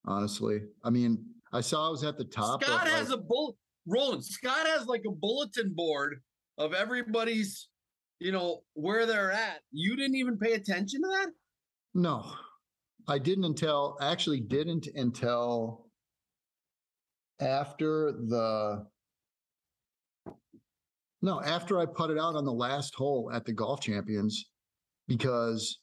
[0.06, 0.62] honestly.
[0.84, 2.64] I mean, I saw I was at the top.
[2.64, 4.24] Scott has like, a bull Roland.
[4.24, 6.22] Scott has like a bulletin board
[6.58, 7.68] of everybody's,
[8.20, 9.60] you know, where they're at.
[9.72, 11.32] You didn't even pay attention to that?
[11.96, 12.30] no,
[13.08, 15.88] I didn't until actually didn't until
[17.40, 18.86] after the
[21.22, 24.50] no after I put it out on the last hole at the golf champions
[25.08, 25.80] because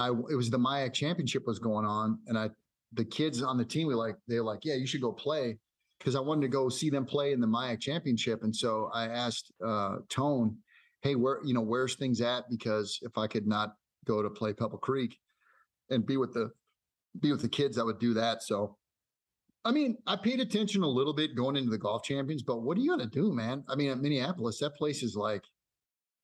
[0.00, 2.50] I it was the MIAC championship was going on and I
[2.92, 5.58] the kids on the team were like they're like yeah you should go play
[5.98, 9.06] because I wanted to go see them play in the MIAC championship and so I
[9.08, 10.56] asked uh Tone
[11.02, 14.52] hey where you know where's things at because if I could not go to play
[14.52, 15.18] Pebble Creek
[15.90, 16.50] and be with the
[17.20, 18.76] be with the kids I would do that so
[19.66, 22.78] I mean, I paid attention a little bit going into the golf champions, but what
[22.78, 23.64] are you going to do, man?
[23.68, 25.42] I mean, at Minneapolis, that place is like,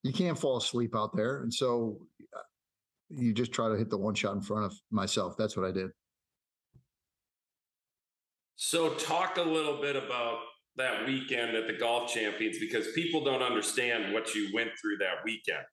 [0.05, 1.43] you can't fall asleep out there.
[1.43, 1.99] And so
[3.17, 5.37] you just try to hit the one shot in front of myself.
[5.37, 5.91] That's what I did.
[8.57, 10.39] So, talk a little bit about
[10.77, 15.25] that weekend at the golf champions because people don't understand what you went through that
[15.25, 15.65] weekend.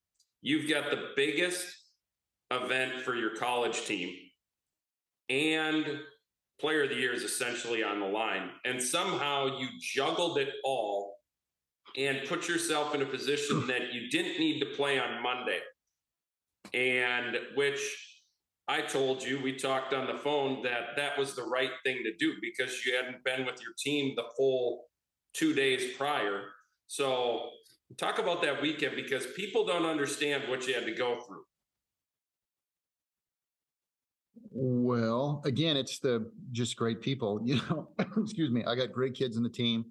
[0.41, 1.67] You've got the biggest
[2.52, 4.13] event for your college team,
[5.30, 5.99] and
[6.60, 8.49] player of the year is essentially on the line.
[8.65, 11.15] And somehow you juggled it all
[11.97, 15.60] and put yourself in a position that you didn't need to play on Monday,
[16.74, 17.80] and which
[18.70, 22.14] I told you, we talked on the phone that that was the right thing to
[22.20, 24.86] do because you hadn't been with your team the full
[25.34, 26.44] two days prior.
[26.86, 27.50] So,
[27.98, 31.44] talk about that weekend because people don't understand what you had to go through.
[34.52, 37.40] Well, again, it's the just great people.
[37.44, 38.64] You know, excuse me.
[38.66, 39.86] I got great kids in the team,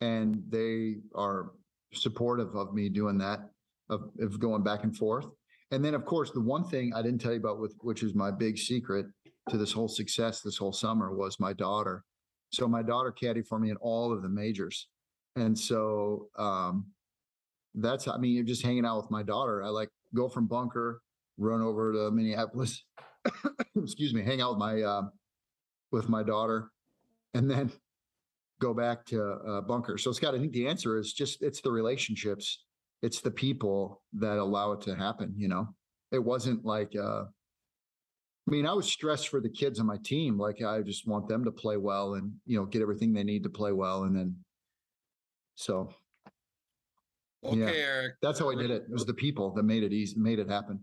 [0.00, 1.52] and they are
[1.92, 3.50] supportive of me doing that,
[3.88, 5.26] of, of going back and forth.
[5.72, 8.14] And then, of course, the one thing I didn't tell you about, with which is
[8.14, 9.06] my big secret
[9.48, 12.04] to this whole success this whole summer, was my daughter.
[12.50, 14.88] So my daughter caddied for me in all of the majors,
[15.36, 16.86] and so um,
[17.74, 18.06] that's.
[18.06, 19.62] I mean, you're just hanging out with my daughter.
[19.62, 21.00] I like go from bunker,
[21.38, 22.84] run over to Minneapolis,
[23.76, 25.02] excuse me, hang out with my uh,
[25.90, 26.70] with my daughter,
[27.32, 27.72] and then
[28.60, 29.96] go back to uh, bunker.
[29.96, 32.64] So Scott, I think the answer is just it's the relationships,
[33.02, 35.34] it's the people that allow it to happen.
[35.36, 35.74] You know,
[36.10, 36.94] it wasn't like.
[36.96, 37.24] Uh,
[38.48, 40.36] I mean, I was stressed for the kids on my team.
[40.38, 43.44] Like I just want them to play well and you know get everything they need
[43.44, 44.36] to play well, and then
[45.54, 45.92] so.
[47.44, 47.70] Okay, Yeah.
[47.70, 48.14] Eric.
[48.22, 48.82] That's how I did it.
[48.82, 50.78] It was the people that made it easy, made it happen.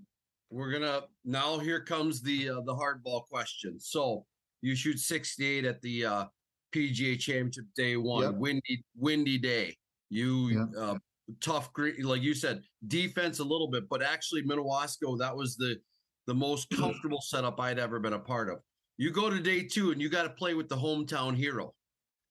[0.52, 1.58] We're gonna now.
[1.60, 3.80] Here comes the uh, the hardball question.
[3.80, 4.26] So
[4.62, 6.26] you shoot 68 at the uh,
[6.76, 8.34] PGA Championship day one, Yep.
[8.36, 9.78] windy windy day.
[10.10, 10.66] You Yeah.
[10.82, 10.98] uh,
[11.42, 15.76] tough green, like you said, defense a little bit, but actually Minnewaska that was the
[16.28, 18.60] the most comfortable setup I'd ever been a part of.
[18.98, 21.74] You go to day two and you got to play with the hometown hero,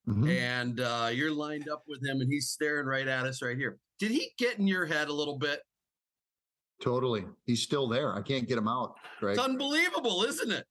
[0.08, 0.28] Mhm.
[0.28, 3.78] and uh, you're lined up with him, and he's staring right at us right here.
[3.98, 5.60] Did he get in your head a little bit?
[6.80, 7.24] Totally.
[7.46, 8.14] He's still there.
[8.14, 9.36] I can't get him out, Greg.
[9.36, 10.64] It's unbelievable, isn't it?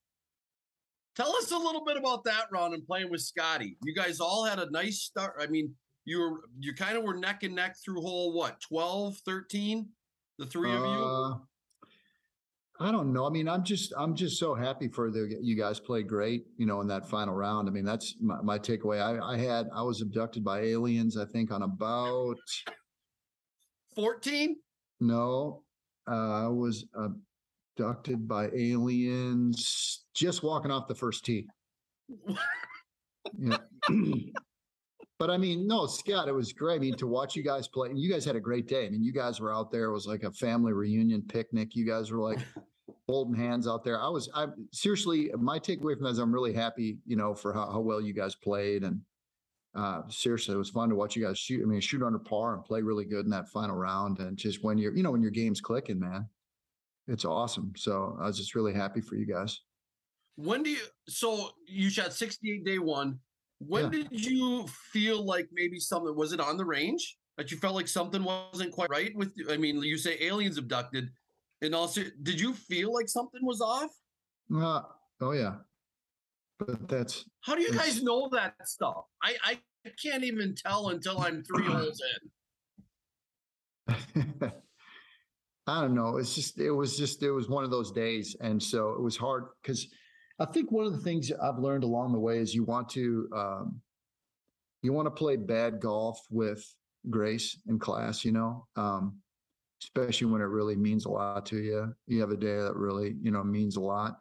[1.18, 3.76] Tell us a little bit about that run and playing with Scotty.
[3.84, 5.36] You guys all had a nice start.
[5.42, 5.76] I mean,
[6.08, 9.90] you were you kind of were neck and neck through hole what 12, 13?
[10.40, 10.86] The three of you?
[10.86, 11.36] Uh,
[12.80, 13.28] I don't know.
[13.28, 16.66] I mean, I'm just I'm just so happy for the you guys played great, you
[16.66, 17.68] know, in that final round.
[17.68, 19.02] I mean, that's my, my takeaway.
[19.02, 22.38] I, I had I was abducted by aliens, I think, on about
[23.96, 24.56] 14?
[25.02, 25.64] no,
[26.10, 26.86] uh, I was
[27.76, 31.48] abducted by aliens just walking off the first tee.
[33.38, 33.58] Yeah.
[35.20, 36.76] but I mean, no, Scott, it was great.
[36.76, 38.86] I mean, to watch you guys play, and you guys had a great day.
[38.86, 39.86] I mean, you guys were out there.
[39.86, 41.76] It was like a family reunion picnic.
[41.76, 42.40] You guys were like
[43.08, 44.00] holding hands out there.
[44.00, 47.52] I was, I seriously, my takeaway from that is I'm really happy, you know, for
[47.52, 48.84] how, how well you guys played.
[48.84, 49.02] And
[49.76, 51.64] uh, seriously, it was fun to watch you guys shoot.
[51.64, 54.20] I mean, shoot under par and play really good in that final round.
[54.20, 56.28] And just when you're, you know, when your game's clicking, man,
[57.08, 57.74] it's awesome.
[57.76, 59.62] So I was just really happy for you guys.
[60.36, 63.20] When do you so you shot 68 day one?
[63.60, 64.04] When Yeah.
[64.04, 67.88] did you feel like maybe something was it on the range that you felt like
[67.88, 69.34] something wasn't quite right with?
[69.50, 71.12] I mean, you say aliens abducted,
[71.62, 73.92] and also did you feel like something was off?
[74.54, 74.84] Uh,
[75.22, 75.56] oh yeah.
[76.60, 79.06] But that's How do you guys know that stuff?
[79.22, 79.60] I I
[80.02, 82.30] can't even tell until I'm three holes in.
[85.68, 86.18] I don't know.
[86.18, 89.18] It's just it was just it was one of those days, and so it was
[89.18, 89.88] hard because
[90.40, 93.30] I think one of the things I've learned along the way is you want to
[93.36, 93.82] um,
[94.82, 96.64] you want to play bad golf with
[97.10, 99.18] grace and class, you know, um,
[99.82, 101.94] especially when it really means a lot to you.
[102.08, 104.20] You have a day that really you know means a lot,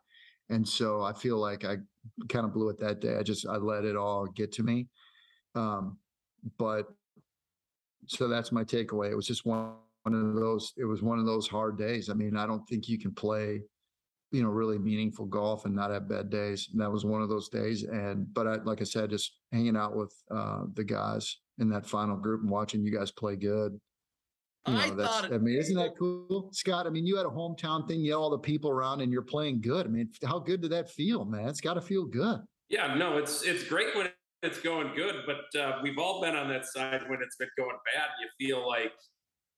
[0.48, 1.76] and so I feel like I
[2.28, 3.16] kind of blew it that day.
[3.16, 4.88] I just I let it all get to me,
[5.54, 5.98] um,
[6.56, 6.86] but
[8.06, 9.10] so that's my takeaway.
[9.10, 9.74] It was just one
[10.06, 12.88] one of those it was one of those hard days i mean i don't think
[12.88, 13.60] you can play
[14.32, 16.68] you know really meaningful golf and not have bad days.
[16.72, 17.84] And that was one of those days.
[17.84, 21.86] And but i like i said just hanging out with uh the guys in that
[21.86, 23.78] final group and watching you guys play good.
[24.66, 26.86] You know I that's thought it- i mean isn't that cool scott?
[26.86, 29.22] I mean you had a hometown thing you had all the people around and you're
[29.22, 29.86] playing good.
[29.86, 31.48] I mean how good did that feel man?
[31.48, 32.40] It's got to feel good.
[32.68, 34.08] Yeah, no, it's it's great when
[34.42, 37.76] it's going good, but uh, we've all been on that side when it's been going
[37.94, 38.08] bad.
[38.20, 38.92] You feel like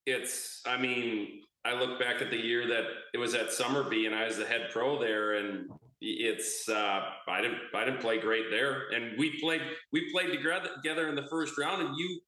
[0.06, 0.60] it's.
[0.66, 4.26] I mean, I look back at the year that it was at Somerby, and I
[4.26, 5.68] was the head pro there, and
[6.00, 6.68] it's.
[6.68, 7.58] Uh, I didn't.
[7.74, 9.62] I didn't play great there, and we played.
[9.92, 12.20] We played together in the first round, and you.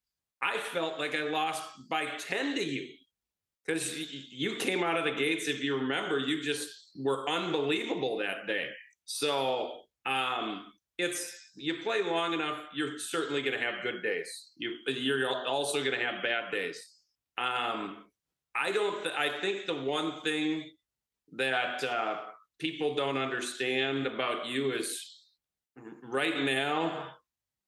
[0.43, 2.89] I felt like I lost by ten to you
[3.67, 3.99] because
[4.33, 5.49] you came out of the gates.
[5.49, 8.67] If you remember, you just were unbelievable that day.
[9.05, 9.71] So
[10.07, 10.67] um,
[10.99, 14.51] it's you play long enough, you're certainly going to have good days.
[14.57, 16.81] You you're also going to have bad days.
[17.39, 18.05] Um,
[18.55, 19.03] I don't.
[19.03, 20.65] Th- I think the one thing
[21.37, 22.17] that uh,
[22.59, 25.21] people don't understand about you is
[26.03, 27.09] right now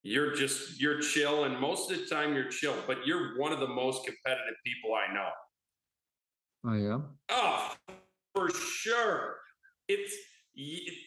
[0.02, 3.60] you're just you're chill, and most of the time you're chill, but you're one of
[3.60, 5.28] the most competitive people I know.
[6.64, 7.72] i am Oh,
[8.34, 9.36] for sure.
[9.88, 10.14] It's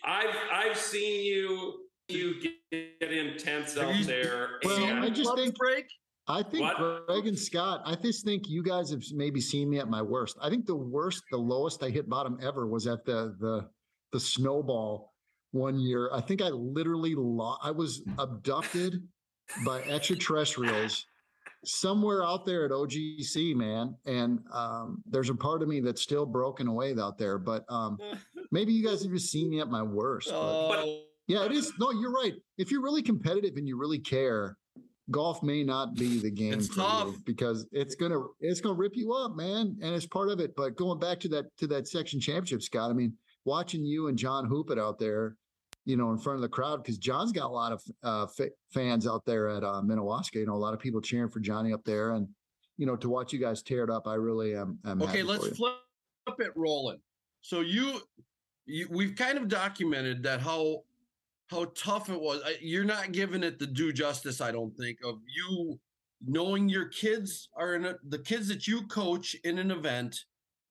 [0.05, 2.35] I've I've seen you you
[2.71, 4.59] get intense out there.
[4.63, 5.85] Well, and- I just think break.
[6.27, 7.05] I think What?
[7.07, 10.38] Greg and Scott, I just think you guys have maybe seen me at my worst.
[10.41, 13.69] I think the worst, the lowest I hit bottom ever was at the the
[14.11, 15.13] the snowball
[15.51, 16.09] one year.
[16.11, 19.07] I think I literally lo- I was abducted
[19.65, 21.05] by extraterrestrials
[21.63, 23.95] somewhere out there at OGC, man.
[24.05, 27.38] And um, there's a part of me that's still broken away out there.
[27.38, 27.97] But um,
[28.51, 30.29] maybe you guys have just seen me at my worst.
[30.29, 31.73] But Oh, yeah, it is.
[31.79, 32.33] No, you're right.
[32.57, 34.57] If you're really competitive and you really care,
[35.12, 37.08] golf may not be the game It's for tough.
[37.08, 40.56] you because it's gonna it's gonna rip you up, man, and it's part of it.
[40.56, 42.89] But going back to that to that section championship, Scott.
[42.89, 43.13] I mean,
[43.46, 45.36] watching you and John hoop it out there,
[45.86, 48.52] you know, in front of the crowd because John's got a lot of uh, fa-
[48.74, 50.36] fans out there at uh, Minnewaska.
[50.36, 52.28] You know, a lot of people cheering for Johnny up there, and
[52.78, 54.80] you know, to watch you guys tear it up, I really am.
[54.86, 55.76] am okay, let's flip
[56.39, 57.00] it rolling.
[57.41, 58.02] So you,
[58.65, 60.84] you, we've kind of documented that how
[61.49, 62.41] how tough it was.
[62.45, 65.79] I- You're not giving it the due justice, I don't think, of you
[66.25, 70.17] knowing your kids are in a, the kids that you coach in an event.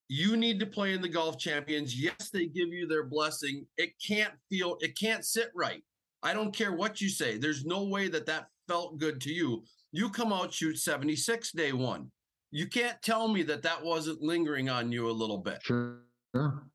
[0.09, 1.99] You need to play in the golf champions.
[1.99, 3.67] Yes, they give you their blessing.
[3.79, 5.83] It can't feel, it can't sit right.
[6.23, 7.39] I don't care what you say.
[7.39, 9.65] There's no way that that felt good to you.
[9.93, 12.11] You come out, shoot 76 day one.
[12.51, 15.59] You can't tell me that that wasn't lingering on you a little bit.
[15.63, 16.01] Sure.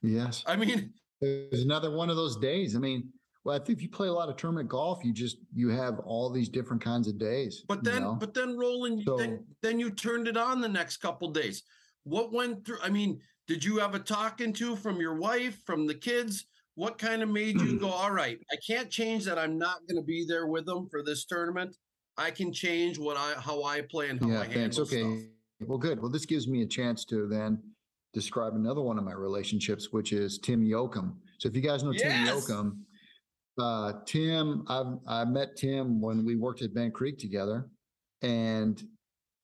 [0.00, 0.44] Yes.
[0.46, 2.76] I mean, There's another one of those days.
[2.76, 3.08] I mean,
[3.44, 5.98] well, I think if you play a lot of tournament golf, you just you have
[6.00, 7.64] all these different kinds of days.
[7.68, 8.14] but you then, know?
[8.18, 11.62] but then rolling, So- then, then you turned it on the next couple days.
[12.04, 12.78] What went through?
[12.82, 16.46] I mean, did you have a talking to from your wife, from the kids?
[16.74, 20.00] What kind of made you go, all right, I can't change that I'm not going
[20.00, 21.76] to be there with them for this tournament.
[22.16, 24.76] I can change what I, how I play and how yeah, I thanks.
[24.78, 25.00] handle Okay.
[25.00, 25.68] stuff.
[25.68, 26.00] Well, good.
[26.00, 27.62] Well, this gives me a chance to then
[28.12, 31.14] describe another one of my relationships, which is Tim Yoakum.
[31.38, 32.48] So if you guys know Tim Yes.
[32.48, 32.78] Yoakum,
[33.58, 37.68] uh, Tim, I've I met Tim when we worked at Bent Creek together,
[38.22, 38.82] and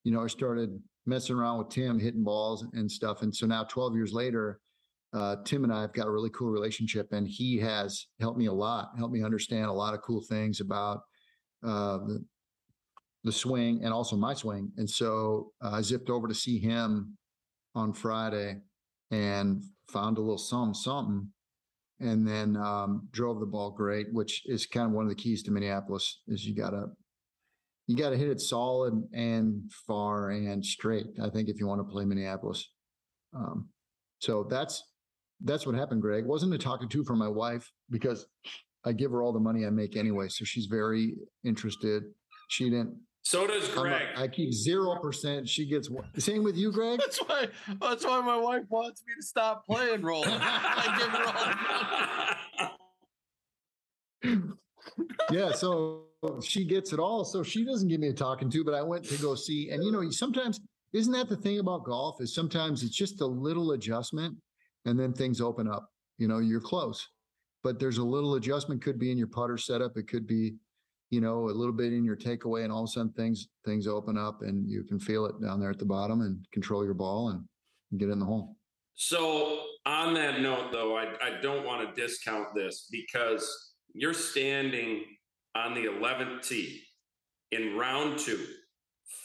[0.04, 3.22] you know I started messing around with Tim, hitting balls and stuff.
[3.22, 4.60] And so now, 12 years later,
[5.14, 8.46] uh, Tim and I have got a really cool relationship, and he has helped me
[8.46, 11.00] a lot, helped me understand a lot of cool things about
[11.66, 12.24] uh, the
[13.24, 14.70] the swing and also my swing.
[14.76, 17.16] And so uh, I zipped over to see him
[17.74, 18.56] on Friday
[19.10, 21.28] and found a little something, something,
[22.00, 25.42] and then um, drove the ball great, which is kind of one of the keys
[25.44, 26.86] to Minneapolis is you gotta
[27.86, 31.06] you gotta hit it solid and far and straight.
[31.22, 32.70] I think if you want to play Minneapolis,
[33.34, 33.68] um,
[34.20, 34.82] so that's
[35.42, 36.02] that's what happened.
[36.02, 38.26] Greg wasn't a talking to for my wife because
[38.84, 42.02] I give her all the money I make anyway, so she's very interested.
[42.48, 42.96] She didn't
[43.28, 44.06] so does Greg.
[44.16, 45.46] I keep zero percent.
[45.46, 46.06] She gets one.
[46.18, 46.98] Same with you, Greg.
[46.98, 50.30] That's why, that's why my wife wants me to stop playing rolling.
[50.32, 50.96] I
[54.22, 56.04] give her all yeah, so
[56.42, 57.22] she gets it all.
[57.22, 59.68] So she doesn't give me a talking to, but I went to go see.
[59.72, 60.58] And you know, sometimes
[60.94, 64.38] isn't that the thing about golf is sometimes it's just a little adjustment,
[64.86, 65.90] and then things open up.
[66.16, 67.06] You know, you're close,
[67.62, 68.82] but there's a little adjustment.
[68.82, 69.98] Could be in your putter setup.
[69.98, 70.54] It could be,
[71.10, 73.86] you know, a little bit in your takeaway, and all of a sudden things things
[73.86, 76.94] open up, and you can feel it down there at the bottom, and control your
[76.94, 78.56] ball and get in the hole.
[78.94, 85.04] So, on that note, though, I, I don't want to discount this because you're standing
[85.54, 86.82] on the 11th tee
[87.52, 88.44] in round two,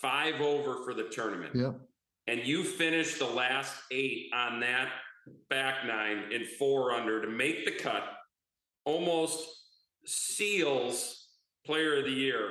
[0.01, 1.75] five over for the tournament, Yep.
[2.27, 4.89] and you finished the last eight on that
[5.49, 8.03] back nine in four under to make the cut,
[8.85, 9.45] almost
[10.05, 11.22] seals
[11.65, 12.49] player of the year.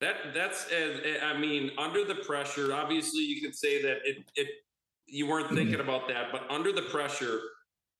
[0.00, 2.72] That that's uh, I mean under the pressure.
[2.72, 4.48] Obviously, you could say that it it
[5.06, 7.40] you weren't thinking about that, but under the pressure,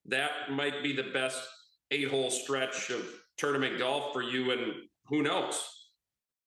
[0.06, 1.42] that might be the best
[1.90, 3.02] eight hole stretch of
[3.36, 4.52] tournament golf for you.
[4.52, 4.74] And
[5.06, 5.64] who knows?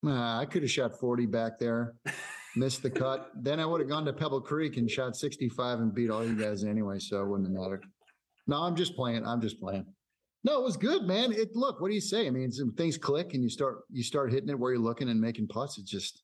[0.03, 1.93] Nah, I could have shot 40 back there,
[2.56, 3.31] missed the cut.
[3.35, 6.35] Then I would have gone to Pebble Creek and shot 65 and beat all you
[6.35, 6.99] guys anyway.
[6.99, 7.85] So it wouldn't have mattered.
[8.47, 9.25] No, I'm just playing.
[9.25, 9.85] I'm just playing.
[10.44, 11.31] No, it was good, man.
[11.31, 12.25] It look, what do you say?
[12.25, 15.21] I mean, things click and you start you start hitting it where you're looking and
[15.21, 15.77] making putts.
[15.77, 16.23] It's just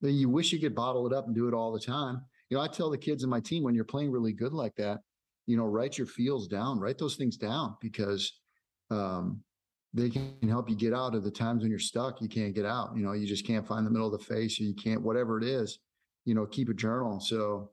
[0.00, 2.22] you wish you could bottle it up and do it all the time.
[2.48, 4.74] You know, I tell the kids in my team when you're playing really good like
[4.76, 5.00] that,
[5.46, 8.40] you know, write your feels down, write those things down because
[8.90, 9.42] um,
[9.94, 12.20] they can help you get out of the times when you're stuck.
[12.20, 12.92] You can't get out.
[12.96, 15.38] You know, you just can't find the middle of the face, or you can't, whatever
[15.38, 15.78] it is.
[16.24, 17.20] You know, keep a journal.
[17.20, 17.70] So,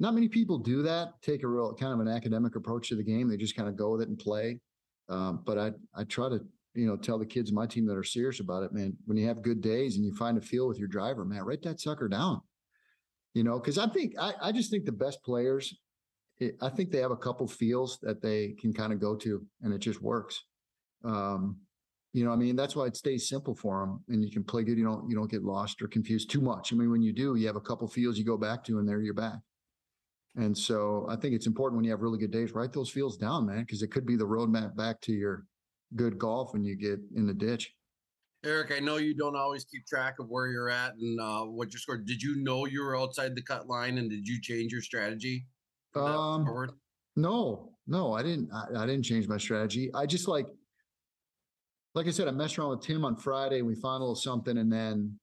[0.00, 1.22] not many people do that.
[1.22, 3.28] Take a real kind of an academic approach to the game.
[3.28, 4.58] They just kind of go with it and play.
[5.12, 6.40] Um, but I, I try to,
[6.74, 8.96] you know, tell the kids in my team that are serious about it, man.
[9.04, 11.62] When you have good days and you find a feel with your driver, man, write
[11.62, 12.40] that sucker down.
[13.34, 15.74] You know, because I think I, I just think the best players
[16.38, 19.44] it, I think they have a couple feels that they can kind of go to,
[19.62, 20.44] and it just works.
[21.04, 21.58] Um,
[22.12, 24.64] you know, I mean, that's why it stays simple for them, and you can play
[24.64, 24.76] good.
[24.76, 26.72] You don't you don't get lost or confused too much.
[26.72, 28.88] I mean, when you do, you have a couple feels you go back to, and
[28.88, 29.38] there you're back.
[30.36, 33.18] And so I think it's important when you have really good days, write those feels
[33.18, 35.44] down, man, because it could be the roadmap back to your
[35.94, 37.74] good golf when you get in the ditch.
[38.44, 41.72] Eric, I know you don't always keep track of where you're at and uh, what
[41.72, 41.98] your score.
[41.98, 45.46] Did you know you were outside the cut line, and did you change your strategy?
[45.94, 46.72] Um, forward?
[47.14, 48.50] No, no, I didn't.
[48.52, 49.90] I, I didn't change my strategy.
[49.94, 50.46] I just like,
[51.94, 53.58] like I said, I messed around with Tim on Friday.
[53.58, 55.20] And we found a little something, and then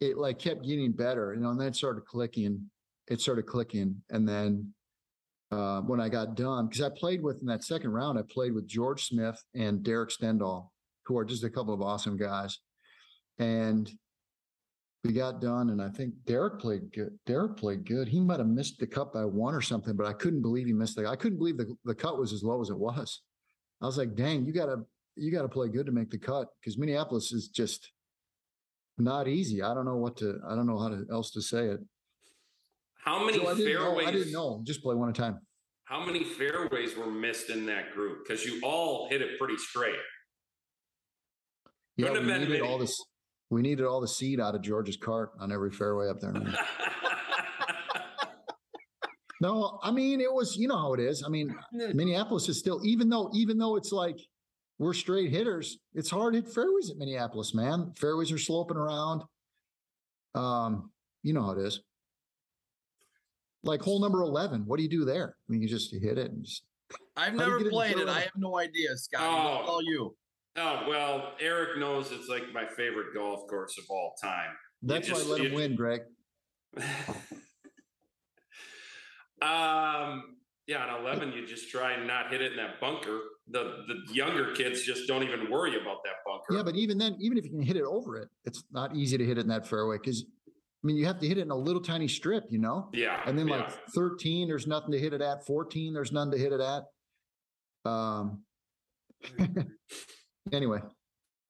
[0.00, 1.50] it like kept getting better, you know.
[1.50, 2.70] And then it started clicking.
[3.10, 4.72] It started clicking, and then
[5.50, 8.54] uh, when I got done, because I played with in that second round, I played
[8.54, 10.68] with George Smith and Derek Stendall,
[11.06, 12.58] who are just a couple of awesome guys,
[13.38, 13.90] and
[15.02, 17.18] we got done, and I think Derek played good.
[17.26, 18.06] Derek played good.
[18.06, 20.72] He might have missed the cut by one or something, but I couldn't believe he
[20.72, 21.06] missed the.
[21.06, 23.22] I couldn't believe the, the cut was as low as it was.
[23.80, 24.82] I was like, dang, you gotta
[25.16, 27.90] you gotta play good to make the cut because Minneapolis is just
[28.98, 29.62] not easy.
[29.62, 30.38] I don't know what to.
[30.46, 31.80] I don't know how to, else to say it.
[33.04, 34.04] How many So I didn't fairways?
[34.04, 34.08] know.
[34.08, 34.60] I didn't know.
[34.64, 35.38] Just play one at a time.
[35.84, 38.18] How many fairways were missed in that group?
[38.26, 39.96] Because you all hit it pretty straight.
[41.96, 42.60] Yeah, Couldn't we needed many.
[42.60, 42.96] all this.
[43.50, 46.32] We needed all the seed out of George's cart on every fairway up there.
[49.40, 50.56] no, I mean it was.
[50.56, 51.24] You know how it is.
[51.24, 54.16] I mean, Minneapolis is still, even though, even though it's like
[54.78, 57.92] we're straight hitters, it's hard to hit fairways at Minneapolis, man.
[57.96, 59.22] Fairways are sloping around.
[60.34, 60.90] Um,
[61.24, 61.80] you know how it is.
[63.62, 65.36] Like hole number 11, what do you do there?
[65.48, 66.62] I mean, you just you hit it and just,
[67.16, 67.96] I've never get in the played it.
[67.98, 68.12] fairway?
[68.12, 69.20] I have no idea, Scott.
[69.22, 69.64] Oh.
[69.66, 70.16] Tell you.
[70.56, 74.50] oh well, Eric knows it's like my favorite golf course of all time.
[74.82, 76.00] that's why I just- let him win, Greg.
[79.42, 80.36] um,
[80.66, 83.20] yeah, on eleven, you just try and not hit it in that bunker.
[83.48, 86.54] The the younger kids just don't even worry about that bunker.
[86.54, 89.18] Yeah, but even then, even if you can hit it over it, it's not easy
[89.18, 90.24] to hit it in that fairway because,
[90.82, 92.88] I mean, you have to hit it in a little tiny strip, you know?
[92.94, 93.56] yeah, And then yeah.
[93.56, 95.44] like 13, there's nothing to hit it at.
[95.46, 96.84] 14, there's none to hit it at.
[97.90, 98.44] Um,
[100.52, 100.78] anyway,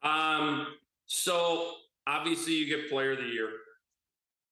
[0.03, 0.67] Um,
[1.07, 1.75] so
[2.09, 3.51] obviously you get player of the year.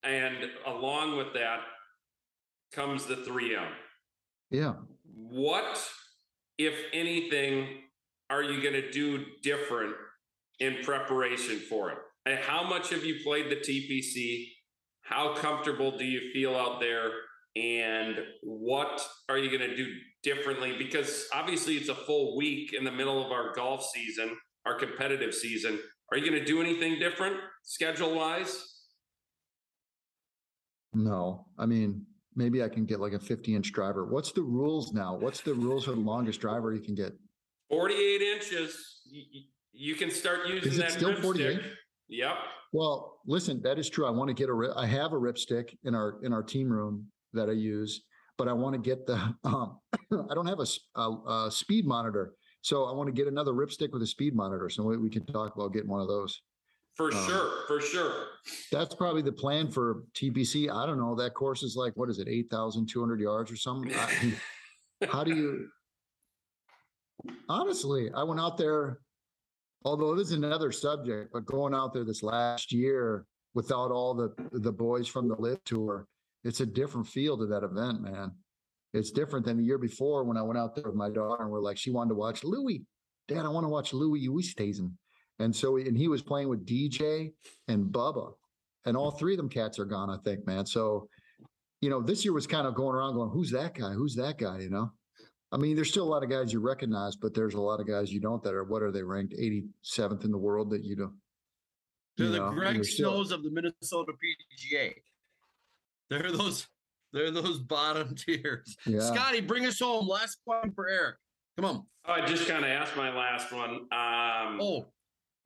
[0.04, 1.60] And along with that
[2.72, 3.68] comes the 3M.
[4.50, 4.74] yeah.
[5.12, 5.82] What,
[6.56, 7.66] if anything,
[8.30, 9.94] are you going to do different
[10.60, 11.98] in preparation for it?
[12.26, 14.44] And how much have you played the TPC?
[15.08, 17.10] How comfortable do you feel out there?
[17.56, 19.86] And what are you going to do
[20.22, 20.76] differently?
[20.76, 24.36] Because obviously it's a full week in the middle of our golf season,
[24.66, 25.78] our competitive season.
[26.12, 28.64] Are you going to do anything different schedule wise?
[30.92, 32.04] No, I mean,
[32.36, 34.04] maybe I can get like a 50 inch driver.
[34.06, 35.16] What's the rules now?
[35.16, 37.12] What's the rules for the longest driver you can get?
[37.70, 39.00] 48 inches.
[39.10, 39.42] You,
[39.72, 41.22] you can start using Is it that still Rypstick.
[41.22, 41.60] 48?
[42.08, 42.34] Yep.
[42.72, 44.06] Well, listen, that is true.
[44.06, 46.68] I want to get a, ri- I have a Rypstick in our, in our team
[46.70, 48.02] room that I use,
[48.36, 49.78] but I want to get the, um,
[50.12, 52.32] I don't have a speed monitor.
[52.62, 54.68] So I want to get another Rypstick with a speed monitor.
[54.68, 56.40] So we, we can talk about getting one of those.
[56.96, 57.50] For Um, sure.
[57.68, 58.26] For sure.
[58.72, 60.68] That's probably the plan for TPC.
[60.74, 61.14] I don't know.
[61.14, 62.26] That course is like, what is it?
[62.28, 63.94] 8,200 yards or something.
[63.94, 64.34] I-
[65.12, 65.68] how do you
[67.48, 68.98] honestly i went out there
[69.84, 73.24] although this is another subject but going out there this last year
[73.54, 76.06] without all the the boys from the live tour
[76.44, 78.32] it's a different feel to that event man.
[78.94, 81.50] It's different than the year before when i went out there with my daughter and
[81.50, 82.84] we're like she wanted to watch louis
[83.28, 84.92] dad i want to watch louis Oosthuizen.
[85.38, 87.32] and so and he was playing with dj
[87.68, 88.32] and bubba.
[88.86, 90.64] And all three of them cats are gone i think man.
[90.66, 91.08] So
[91.80, 93.92] you know this year was kind of going around going who's that guy?
[93.92, 94.60] Who's that guy?
[94.60, 94.92] You know
[95.50, 97.86] I mean, there's still a lot of guys you recognize, but there's a lot of
[97.86, 100.94] guys you don't that are what are they ranked 87th in the world that you
[100.96, 101.14] don't.
[102.18, 104.92] They're you the know, and Greg you're still- Snows of the Minnesota PGA.
[106.10, 106.66] They're those.
[107.12, 108.76] They're those bottom tiers.
[108.84, 109.00] Yeah.
[109.00, 110.06] Scotty, bring us home.
[110.06, 111.16] Last one for Eric.
[111.56, 111.86] Come on.
[112.06, 114.86] Oh, I just kind of asked my last one um, Oh,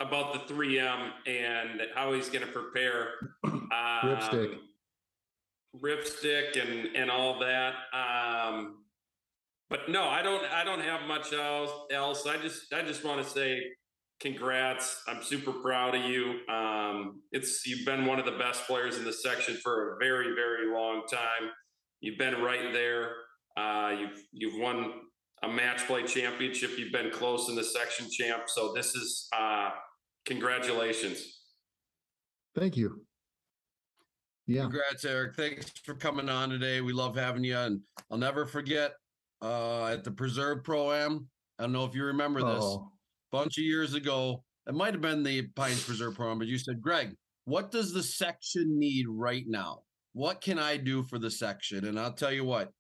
[0.01, 3.11] about the 3M and how he's going to prepare.
[3.45, 3.69] Um,
[4.05, 4.57] Rypstick.
[5.81, 7.75] Rypstick and, and all that.
[7.93, 8.82] Um,
[9.73, 10.45] but no, I don't.
[10.53, 11.71] I don't have much else.
[11.91, 12.73] Else, I just.
[12.75, 13.59] I just want to say,
[14.21, 15.03] congrats.
[15.09, 16.41] I'm super proud of you.
[16.47, 20.35] Um, it's you've been one of the best players in the section for a very,
[20.35, 21.51] very long time.
[22.01, 23.13] You've been right there.
[23.57, 24.93] Uh, you've you've won
[25.43, 26.79] a match play championship.
[26.79, 28.43] You've been close in the section champ.
[28.49, 29.71] So this is uh,
[30.27, 31.41] congratulations.
[32.55, 33.07] Thank you.
[34.47, 34.63] Yeah.
[34.63, 35.35] Congrats, Eric.
[35.35, 36.83] Thanks for coming on today.
[36.83, 37.57] We love having you.
[37.57, 38.93] And I'll never forget
[39.43, 41.27] uh, at the Preserve Pro Am.
[41.59, 42.65] I don't know if you remember this.
[42.65, 42.91] Oh,
[43.31, 44.43] bunch of years ago.
[44.67, 47.15] It might have been the Pines Preserve Pro Am, but you said, Greg,
[47.45, 49.81] what does the section need right now?
[50.13, 51.87] What can I do for the section?
[51.87, 52.71] And I'll tell you what,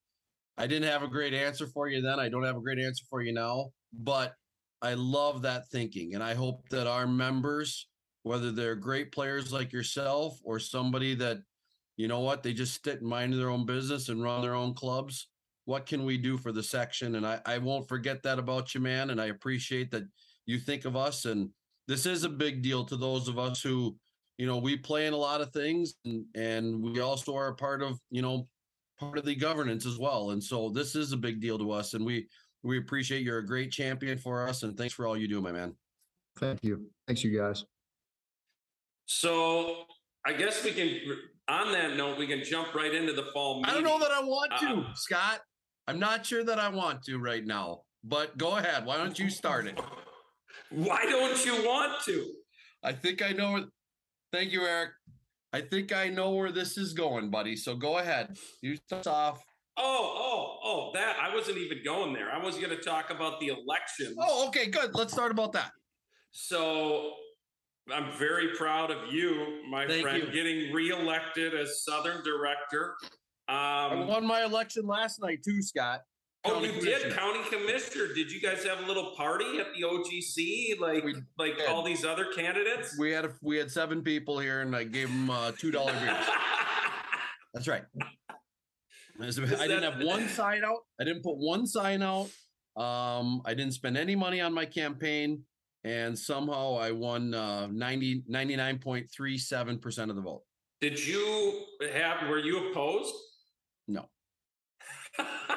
[0.58, 2.20] I didn't have a great answer for you then.
[2.20, 4.34] I don't have a great answer for you now, but
[4.82, 6.14] I love that thinking.
[6.14, 7.88] And I hope that our members,
[8.22, 11.38] whether they're great players like yourself or somebody that,
[11.96, 14.74] you know what, they just sit and mind their own business and run their own
[14.74, 15.28] clubs.
[15.64, 17.14] What can we do for the section?
[17.14, 19.10] And I, I won't forget that about you, man.
[19.10, 20.04] And I appreciate that
[20.46, 21.50] you think of us and
[21.88, 23.96] this is a big deal to those of us who
[24.38, 27.54] you know we play in a lot of things and and we also are a
[27.54, 28.48] part of you know
[28.98, 31.94] part of the governance as well and so this is a big deal to us
[31.94, 32.26] and we
[32.62, 35.52] we appreciate you're a great champion for us and thanks for all you do my
[35.52, 35.74] man
[36.38, 36.86] thank you.
[37.06, 37.64] Thanks, you guys.
[39.06, 39.84] So
[40.24, 40.98] I guess we can,
[41.48, 44.20] on that note, we can jump right into the fall i don't know that i
[44.20, 45.40] want to Uh, scott
[45.88, 49.30] i'm not sure that i want to right now but go ahead why don't you
[49.30, 49.78] start it
[50.70, 52.32] Why don't you want to?
[52.82, 53.64] i think i know where-
[54.32, 54.90] thank you eric
[55.52, 59.42] i think i know where this is going buddy so go ahead you start off
[59.78, 62.30] Oh, oh, oh, that I wasn't even going there.
[62.30, 64.14] I was going to talk about the elections.
[64.20, 64.94] Oh, okay, good.
[64.94, 65.70] Let's start about that.
[66.30, 67.12] So
[67.90, 70.30] I'm very proud of you, my Thank friend, you.
[70.30, 72.96] getting reelected as Southern Director.
[73.52, 76.00] I Um, won my election last night too, Scott.
[76.44, 78.12] oh, county you did, County Commissioner.
[78.14, 81.68] Did you guys have a little party at the OGC, like We like did.
[81.68, 82.96] all these other candidates?
[82.98, 85.92] We had a, we had seven people here, and I gave them uh, two dollar
[85.92, 86.26] beers.
[87.54, 87.84] That's right.
[89.20, 89.26] I
[89.68, 90.78] didn't have one sign out.
[91.00, 92.30] I didn't put one sign out.
[92.76, 95.42] Um, I didn't spend any money on my campaign,
[95.84, 100.42] and somehow I won uh, 90, 99.37% of the vote.
[100.80, 101.60] Did you
[101.92, 102.28] have?
[102.30, 103.14] Were you opposed?
[105.18, 105.24] No.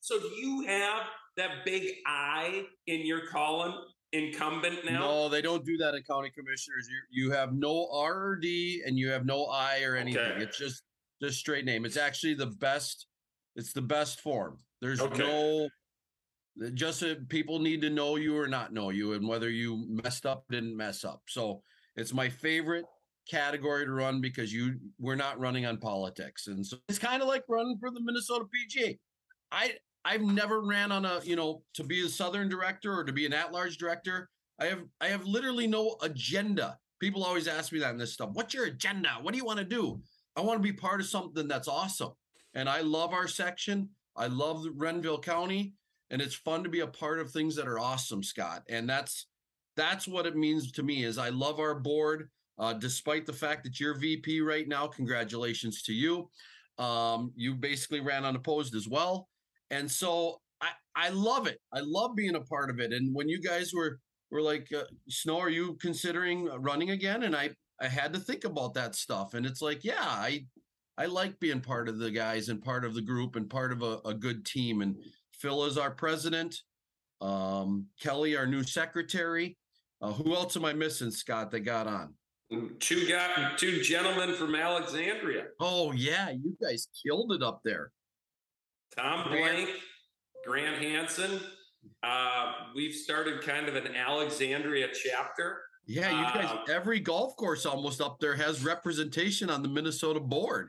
[0.00, 1.02] so do you have
[1.36, 3.74] that big I in your column
[4.12, 5.00] incumbent now?
[5.00, 6.88] No, they don't do that at county commissioners.
[6.88, 10.22] You you have no R or D and you have no I or anything.
[10.22, 10.42] Okay.
[10.42, 10.82] It's just
[11.22, 11.84] just straight name.
[11.84, 13.06] It's actually the best.
[13.56, 14.58] It's the best form.
[14.80, 15.18] There's Okay.
[15.18, 15.68] no.
[16.74, 20.26] Just uh, people need to know you or not know you, and whether you messed
[20.26, 21.22] up, didn't mess up.
[21.26, 21.62] So
[21.96, 22.84] it's my favorite
[23.32, 27.28] category to run because you we're not running on politics, and so it's kind of
[27.28, 28.98] like running for the Minnesota PGA.
[29.50, 29.72] I
[30.04, 33.24] I've never ran on a you know to be a Southern director or to be
[33.26, 34.28] an at-large director.
[34.60, 36.78] I have I have literally no agenda.
[37.00, 38.30] People always ask me that in this stuff.
[38.34, 39.08] What's your agenda?
[39.22, 40.00] What do you want to do?
[40.36, 42.12] I want to be part of something that's awesome.
[42.54, 43.88] And I love our section.
[44.14, 45.74] I love Renville County.
[46.10, 48.62] And it's fun to be a part of things that are awesome, Scott.
[48.68, 49.26] And that's
[49.76, 52.28] that's what it means to me is I love our board.
[52.62, 56.30] Uh, despite the fact that you're VP right now, congratulations to you.
[56.78, 59.28] Um, you basically ran unopposed as well.
[59.72, 61.58] And so I, I love it.
[61.72, 62.92] I love being a part of it.
[62.92, 63.98] And when you guys were
[64.30, 67.24] were like, uh, Snow, are you considering running again?
[67.24, 67.50] And I
[67.80, 69.34] I had to think about that stuff.
[69.34, 70.46] And it's like, yeah, I
[70.96, 73.82] I like being part of the guys and part of the group and part of
[73.82, 74.82] a, a good team.
[74.82, 74.94] And
[75.32, 76.54] Phil is our president.
[77.20, 79.58] Um, Kelly, our new secretary.
[80.00, 82.14] Uh, who else am I missing, Scott, that got on?
[82.80, 85.46] Two got two gentlemen from Alexandria.
[85.60, 87.92] Oh yeah, you guys killed it up there.
[88.96, 89.66] Tom Grant.
[89.66, 89.70] Blank,
[90.46, 91.40] Grant Hansen.
[92.02, 95.62] Uh, we've started kind of an Alexandria chapter.
[95.86, 96.50] Yeah, you guys.
[96.50, 100.68] Um, every golf course almost up there has representation on the Minnesota board.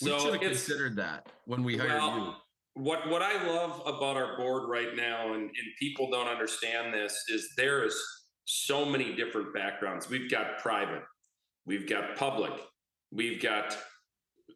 [0.00, 2.32] We So should have considered that when we hired you.
[2.74, 7.24] what what I love about our board right now, and, and people don't understand this,
[7.28, 7.98] is there is
[8.44, 10.08] so many different backgrounds.
[10.08, 11.02] We've got private,
[11.66, 12.52] we've got public,
[13.10, 13.76] we've got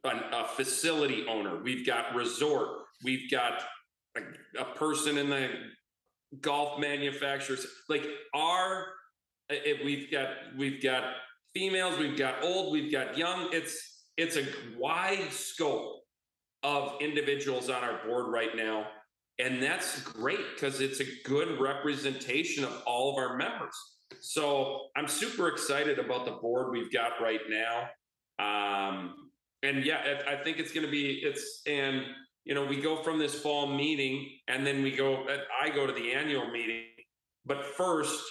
[0.04, 2.68] an, a facility owner, we've got resort,
[3.04, 3.62] we've got
[4.16, 4.20] a,
[4.60, 5.48] a person in the
[6.40, 7.66] golf manufacturers.
[7.88, 8.86] Like our,
[9.48, 11.04] it, we've got we've got
[11.54, 13.48] females, we've got old, we've got young.
[13.52, 14.44] It's it's a
[14.78, 16.02] wide scope
[16.62, 18.86] of individuals on our board right now.
[19.38, 23.74] And that's great because it's a good representation of all of our members.
[24.20, 27.88] So I'm super excited about the board we've got right now.
[28.38, 29.30] Um,
[29.62, 32.02] and yeah, I think it's going to be, it's, and,
[32.44, 35.26] you know, we go from this fall meeting and then we go,
[35.60, 36.84] I go to the annual meeting.
[37.44, 38.22] But first,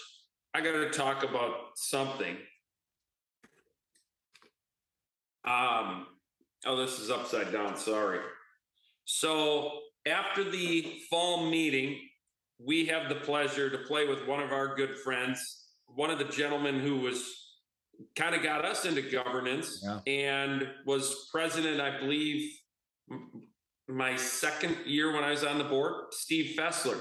[0.54, 2.38] I got to talk about something.
[5.46, 6.08] Um,
[6.66, 7.76] oh, this is upside down.
[7.78, 8.20] Sorry.
[9.06, 12.00] So after the fall meeting,
[12.58, 16.26] we have the pleasure to play with one of our good friends, one of the
[16.26, 17.42] gentlemen who was
[18.16, 20.00] kind of got us into governance Yeah.
[20.08, 22.52] and was president, I believe,
[23.88, 26.06] my second year when I was on the board.
[26.12, 27.00] Steve Fessler.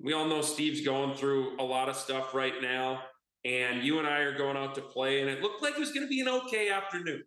[0.00, 3.02] We all know Steve's going through a lot of stuff right now.
[3.44, 5.90] And you and I are going out to play, and it looked like it was
[5.90, 7.24] going to be an okay afternoon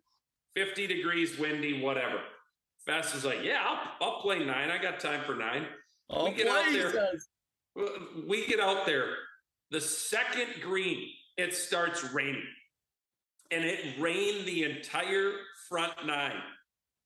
[0.54, 2.20] 50 degrees, windy, whatever.
[2.86, 4.70] Fess is like, Yeah, I'll, I'll play nine.
[4.70, 5.66] I got time for nine.
[6.08, 7.12] Oh, get out there.
[8.26, 9.08] We get out there.
[9.70, 12.46] The second green, it starts raining.
[13.50, 15.32] And it rained the entire
[15.68, 16.40] front nine.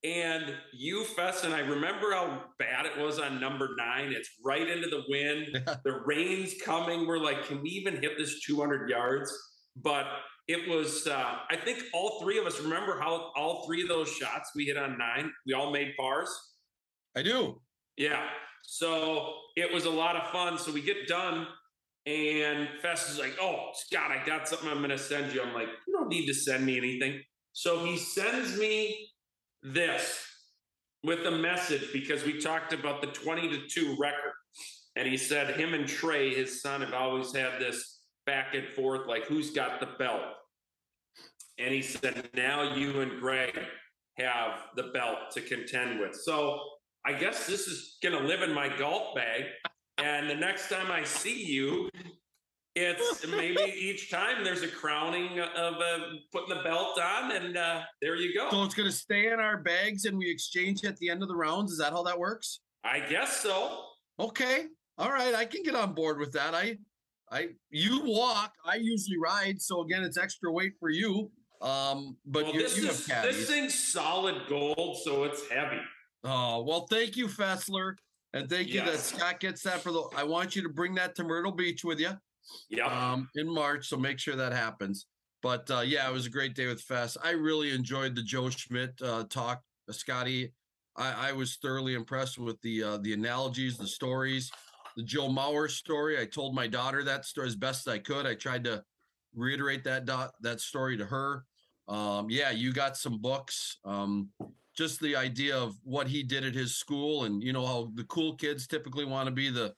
[0.03, 4.11] And you, Fess, and I remember how bad it was on number nine.
[4.11, 5.63] It's right into the wind.
[5.83, 7.05] The rain's coming.
[7.05, 9.31] We're like, can we even hit this 200 yards?
[9.75, 10.05] But
[10.47, 14.09] it was, uh, I think all three of us remember how all three of those
[14.09, 16.29] shots we hit on nine, we all made bars.
[17.15, 17.61] I do.
[17.97, 18.23] Yeah.
[18.63, 20.57] So it was a lot of fun.
[20.57, 21.47] So we get done,
[22.05, 25.41] and Fess is like, Oh, Scott, I got something I'm going to send you.
[25.41, 27.21] I'm like, You don't need to send me anything.
[27.53, 29.09] So he sends me
[29.61, 30.25] this
[31.03, 34.33] with a message because we talked about the 20 to 2 record.
[34.95, 39.07] And he said, Him and Trey, his son, have always had this back and forth
[39.07, 40.21] like, Who's got the belt?
[41.57, 43.59] And he said, Now you and Greg
[44.17, 46.15] have the belt to contend with.
[46.15, 46.59] So
[47.05, 49.45] I guess this is going to live in my golf bag.
[50.03, 51.89] And the next time I see you,
[52.75, 55.99] it's maybe each time there's a crowning of uh,
[56.31, 58.49] putting the belt on, and uh, there you go.
[58.49, 61.27] So it's going to stay in our bags and we exchange at the end of
[61.27, 61.71] the rounds.
[61.71, 62.61] Is that how that works?
[62.83, 63.83] I guess so.
[64.19, 64.65] Okay.
[64.97, 65.35] All right.
[65.35, 66.55] I can get on board with that.
[66.55, 66.77] I,
[67.31, 68.53] I, you walk.
[68.65, 69.61] I usually ride.
[69.61, 71.31] So again, it's extra weight for you.
[71.61, 75.79] Um, but well, this you is have this thing's solid gold, so it's heavy.
[76.23, 77.95] Oh, well, thank you, Fessler.
[78.33, 80.03] And thank you that Scott gets that for the.
[80.15, 82.11] I want you to bring that to Myrtle Beach with you
[82.69, 82.87] Yep.
[82.91, 83.87] um, in March.
[83.87, 85.07] So make sure that happens.
[85.41, 87.17] But uh, yeah, it was a great day with Fess.
[87.23, 90.53] I really enjoyed the Joe Schmidt uh, talk, uh, Scotty.
[90.95, 94.51] I, I was thoroughly impressed with the uh, the analogies, the stories,
[94.95, 96.19] the Joe Mauer story.
[96.19, 98.25] I told my daughter that story as best I could.
[98.25, 98.83] I tried to
[99.33, 101.45] reiterate that dot that story to her.
[101.87, 103.77] Um, yeah, you got some books.
[103.83, 104.29] Um,
[104.75, 108.03] just the idea of what he did at his school, and you know how the
[108.05, 109.73] cool kids typically want to be the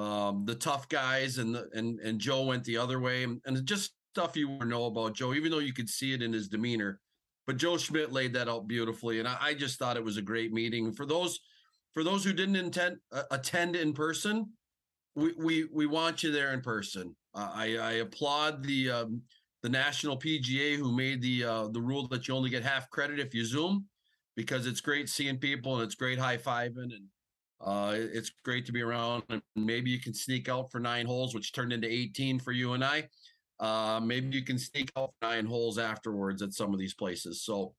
[0.00, 3.92] um, the tough guys, and the, and and Joe went the other way, and, just
[4.12, 6.98] stuff you know about Joe, even though you could see it in his demeanor.
[7.46, 10.22] But Joe Schmidt laid that out beautifully, and I, I just thought it was a
[10.22, 11.38] great meeting for those
[11.92, 14.50] for those who didn't intend uh, attend in person.
[15.14, 17.14] We we we want you there in person.
[17.34, 19.22] Uh, I I applaud the um,
[19.62, 23.20] the national PGA who made the uh, the rule that you only get half credit
[23.20, 23.86] if you Zoom,
[24.40, 27.04] because it's great seeing people and it's great high fiving and
[27.60, 29.22] uh, it's great to be around.
[29.28, 32.72] And maybe you can sneak out for nine holes, which turned into 18 for you
[32.72, 33.08] and I.
[33.58, 37.42] Uh, maybe you can sneak out nine holes afterwards at some of these places.
[37.42, 37.74] So,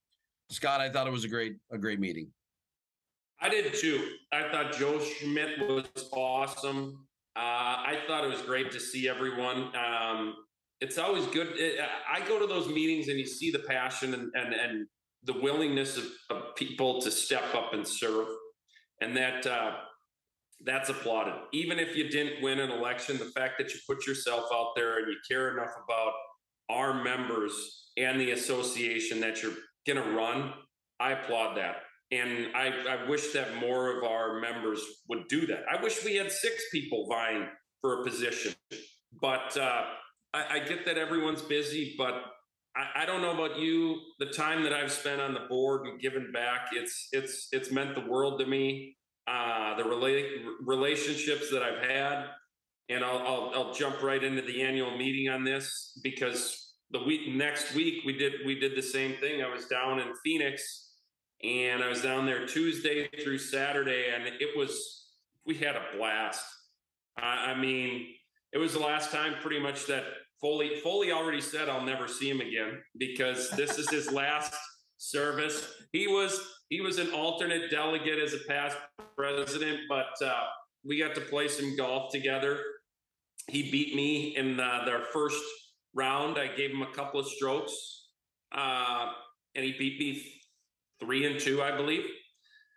[0.51, 2.28] Scott, I thought it was a great a great meeting.
[3.39, 4.09] I did too.
[4.32, 7.07] I thought Joe Schmidt was awesome.
[7.36, 9.72] Uh, I thought it was great to see everyone.
[9.76, 10.36] Um,
[10.80, 11.53] it's always good.
[11.55, 14.88] It, I go to those meetings and you see the passion and and, and
[15.24, 18.28] the willingness of, of people to step up and serve,
[19.01, 19.72] and that uh,
[20.65, 21.34] that's applauded.
[21.53, 24.99] Even if you didn't win an election, the fact that you put yourself out there
[24.99, 26.13] and you care enough about
[26.69, 29.53] our members and the association that you're
[29.88, 30.53] going to run,
[30.99, 31.78] I applaud that.
[32.11, 35.63] And I, I wish that more of our members would do that.
[35.72, 37.47] I wish we had six people vying
[37.80, 38.53] for a position,
[39.22, 39.84] but uh,
[40.34, 41.95] I, I get that everyone's busy.
[41.97, 42.15] But
[42.76, 43.99] I, I don't know about you.
[44.19, 47.95] The time that I've spent on the board and given back, it's it's it's meant
[47.95, 48.95] the world to me.
[49.28, 52.26] Uh, the rela- relationships that I've had,
[52.89, 57.34] and I'll, I'll I'll jump right into the annual meeting on this because the week
[57.34, 59.41] next week we did we did the same thing.
[59.41, 60.89] I was down in Phoenix
[61.43, 65.07] and I was down there Tuesday through Saturday, and it was
[65.45, 66.45] we had a blast.
[67.17, 68.07] I, I mean,
[68.53, 70.03] it was the last time pretty much that
[70.42, 74.54] Foley Foley already said I'll never see him again because this is his last
[74.98, 75.74] service.
[75.92, 76.39] He was
[76.70, 78.78] he was an alternate delegate as a past
[79.16, 80.46] president, but uh,
[80.84, 82.60] we got to play some golf together.
[83.48, 85.42] He beat me in the, their first
[85.94, 86.38] round.
[86.38, 88.08] I gave him a couple of strokes,
[88.56, 89.12] uh,
[89.56, 90.24] and he beat me
[91.02, 92.06] three and two, I believe.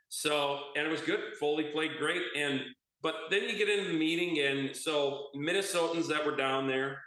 [0.09, 1.21] So, and it was good.
[1.39, 2.23] Foley played great.
[2.37, 2.61] And,
[3.03, 7.01] but then you get into the meeting, and so Minnesotans that were down there,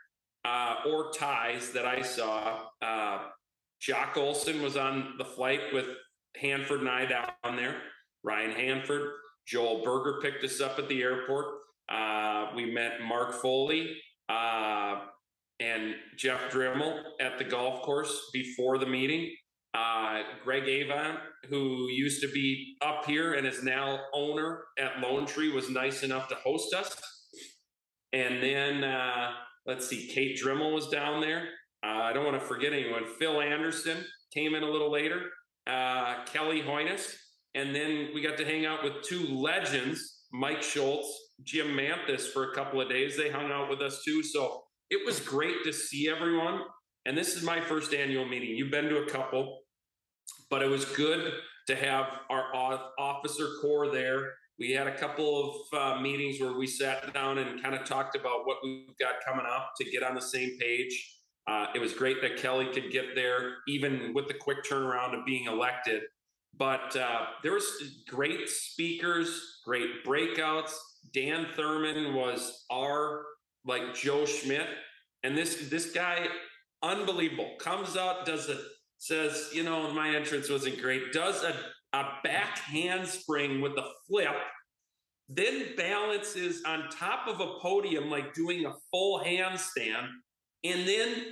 [0.47, 3.19] uh, or ties that I saw, uh,
[3.81, 5.87] Jock Olson was on the flight with
[6.39, 7.75] Hanford and I down there.
[8.23, 9.11] Ryan Hanford,
[9.45, 11.45] Joel Berger picked us up at the airport.
[11.89, 13.97] Uh, we met Mark Foley,
[14.29, 15.01] uh,
[15.59, 19.31] and Jeff Dremel at the golf course before the meeting.
[19.73, 21.17] Uh, Greg Avon,
[21.49, 26.03] who used to be up here and is now owner at Lone Tree, was nice
[26.03, 26.95] enough to host us.
[28.13, 29.31] And then uh,
[29.67, 31.43] let's see, Kate Dremel was down there.
[31.85, 33.03] Uh, I don't want to forget anyone.
[33.19, 34.03] Phil Anderson
[34.33, 35.21] came in a little later.
[35.67, 37.13] Uh, Kelly Hoynes,
[37.53, 41.07] and then we got to hang out with two legends, Mike Schultz,
[41.43, 43.17] Jim Manthis, for a couple of days.
[43.17, 44.23] They hung out with us too.
[44.23, 46.61] So it was great to see everyone.
[47.05, 48.55] And this is my first annual meeting.
[48.55, 49.59] You've been to a couple,
[50.49, 51.33] but it was good
[51.67, 52.43] to have our
[52.97, 54.33] officer corps there.
[54.59, 58.15] We had a couple of uh, meetings where we sat down and kind of talked
[58.15, 61.15] about what we've got coming up to get on the same page.
[61.47, 65.25] Uh, it was great that Kelly could get there, even with the quick turnaround of
[65.25, 66.03] being elected.
[66.57, 67.65] But uh, there was
[68.09, 70.73] great speakers, great breakouts.
[71.13, 73.23] Dan Thurman was our
[73.63, 74.67] like Joe Schmidt,
[75.23, 76.27] and this this guy,
[76.81, 78.59] unbelievable, comes out, does it,
[78.97, 81.53] says, you know, my entrance wasn't great, does a
[81.97, 84.35] a back handspring with a flip,
[85.29, 90.07] then balances on top of a podium like doing a full handstand,
[90.63, 91.25] and then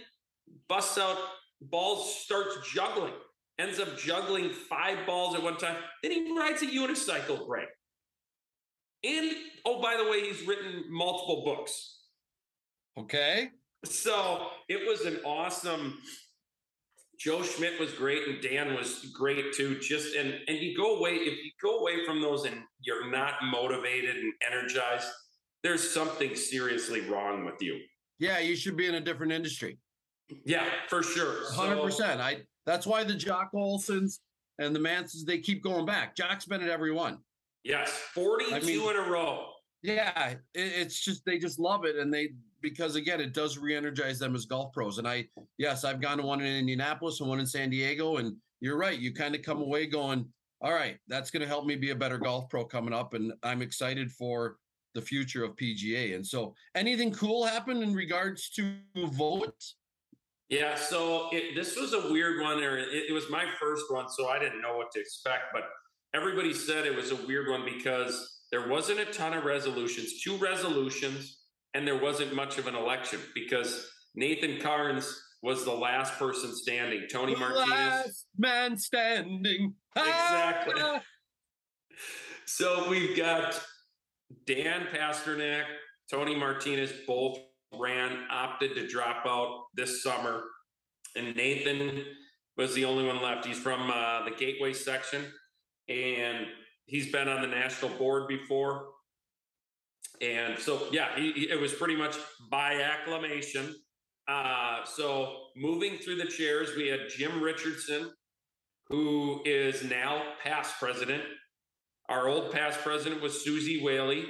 [0.67, 1.17] busts out
[1.61, 3.13] balls, starts juggling
[3.57, 5.75] ends up juggling five balls at one time.
[6.03, 7.67] Then he rides a unicycle, Greg.
[9.03, 9.31] And
[9.65, 11.99] oh, by the way, he's written multiple books.
[12.97, 13.49] Okay.
[13.83, 15.99] So it was an awesome.
[17.19, 19.79] Joe Schmidt was great and Dan was great too.
[19.79, 23.35] Just and and you go away if you go away from those and you're not
[23.43, 25.07] motivated and energized,
[25.63, 27.79] there's something seriously wrong with you.
[28.19, 29.77] Yeah, you should be in a different industry.
[30.45, 31.51] Yeah, for sure.
[31.53, 32.21] Hundred so, percent.
[32.21, 34.19] I that's why the Jock Olsons
[34.59, 36.15] and the Mansons they keep going back.
[36.15, 37.19] Jock's been at every one.
[37.63, 39.47] Yes, forty-two I mean, in a row.
[39.83, 42.29] Yeah, it, it's just they just love it, and they
[42.65, 44.97] because again it does re-energize them as golf pros.
[44.97, 45.27] And I
[45.59, 48.97] yes, I've gone to one in Indianapolis and one in San Diego, and you're right.
[48.97, 50.25] You kind of come away going,
[50.61, 53.33] all right, that's going to help me be a better golf pro coming up, and
[53.43, 54.57] I'm excited for
[54.95, 56.15] the future of PGA.
[56.15, 59.75] And so, anything cool happened in regards to votes?
[60.49, 62.63] Yeah, so it, this was a weird one.
[62.63, 65.45] Or it, it, was my first one, so I didn't know what to expect.
[65.53, 65.63] But
[66.15, 70.37] everybody said it was a weird one because there wasn't a ton of resolutions, two
[70.37, 71.44] resolutions,
[71.75, 77.03] and there wasn't much of an election because Nathan Charnes was the last person standing.
[77.11, 79.73] Tony Martinez, last man standing.
[79.93, 80.81] Exactly.
[82.45, 83.61] so we've got
[84.47, 85.65] Dan Pasternak,
[86.09, 87.39] Tony Martinez, both
[87.77, 90.43] ran, opted to drop out this summer.
[91.17, 92.05] And Nathan
[92.57, 93.45] was the only one left.
[93.45, 95.25] He's from uh, the Gateway section,
[95.89, 96.47] and
[96.85, 98.94] he's been on the national board before.
[100.21, 102.15] And so, yeah, he, he, it was pretty much
[102.49, 103.75] by acclamation.
[104.27, 108.11] Uh, so, moving through the chairs, we had Jim Richardson,
[108.87, 111.23] who is now past president.
[112.09, 114.25] Our old past president was Suzy Whaley.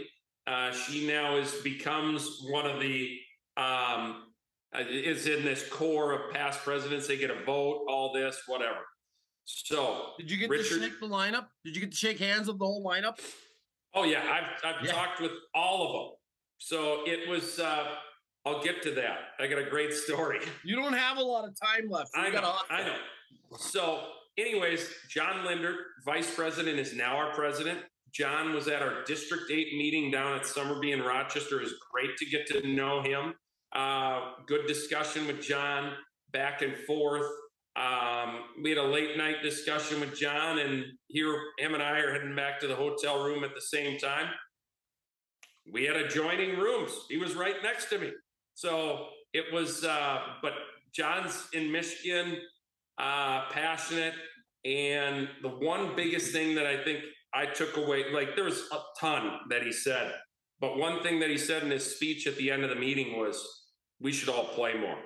[0.47, 3.17] Uh, she now is becomes one of the
[3.57, 4.23] um,
[4.75, 7.07] uh, is in this core of past presidents.
[7.07, 8.79] They get a vote, all this, whatever.
[9.45, 11.47] So, did you get Richard, to shake the lineup?
[11.63, 13.19] Did you get to shake hands with the whole lineup?
[13.95, 14.91] Oh yeah, I've I've yeah.
[14.91, 16.17] talked with all of them.
[16.59, 17.59] So it was.
[17.59, 17.85] Uh,
[18.45, 19.17] I'll get to that.
[19.39, 20.39] I got a great story.
[20.63, 22.11] You don't have a lot of time left.
[22.13, 22.55] I know.
[22.69, 22.95] I know.
[23.57, 24.03] So,
[24.37, 25.75] anyways, John Linder,
[26.05, 27.79] vice president, is now our president.
[28.13, 31.57] John was at our District 8 meeting down at Somerby in Rochester.
[31.57, 33.33] It was great to get to know him.
[33.75, 35.93] Uh, good discussion with John,
[36.31, 37.25] back and forth.
[37.75, 42.13] Um, we had a late night discussion with John, and here him and I are
[42.13, 44.29] heading back to the hotel room at the same time.
[45.71, 46.91] We had adjoining rooms.
[47.09, 48.11] He was right next to me,
[48.53, 49.83] so it was.
[49.83, 50.53] Uh, but
[50.93, 52.37] John's in Michigan,
[52.97, 54.13] uh, passionate,
[54.63, 56.99] and the one biggest thing that I think
[57.33, 60.13] I took away, like there was a ton that he said,
[60.61, 63.19] but one thing that he said in his speech at the end of the meeting
[63.19, 63.45] was,
[63.99, 64.97] we should all play more.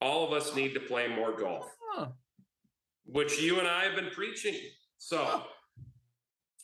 [0.00, 2.06] All of us need to play more golf, huh.
[3.06, 4.54] which you and I have been preaching.
[4.98, 5.40] So, huh.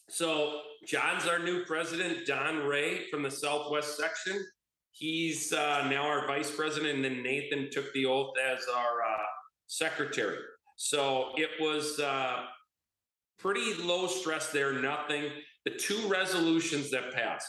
[0.09, 4.45] so John's our new president, Don Rea from the Southwest section.
[4.93, 9.25] He's uh, now our vice president, and then Nathan took the oath as our uh,
[9.67, 10.39] secretary.
[10.77, 12.45] So it was uh,
[13.39, 15.25] pretty low stress there, nothing.
[15.65, 17.49] The two resolutions that passed.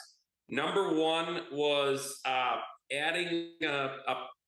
[0.50, 2.58] Number one was uh,
[2.92, 3.90] adding uh,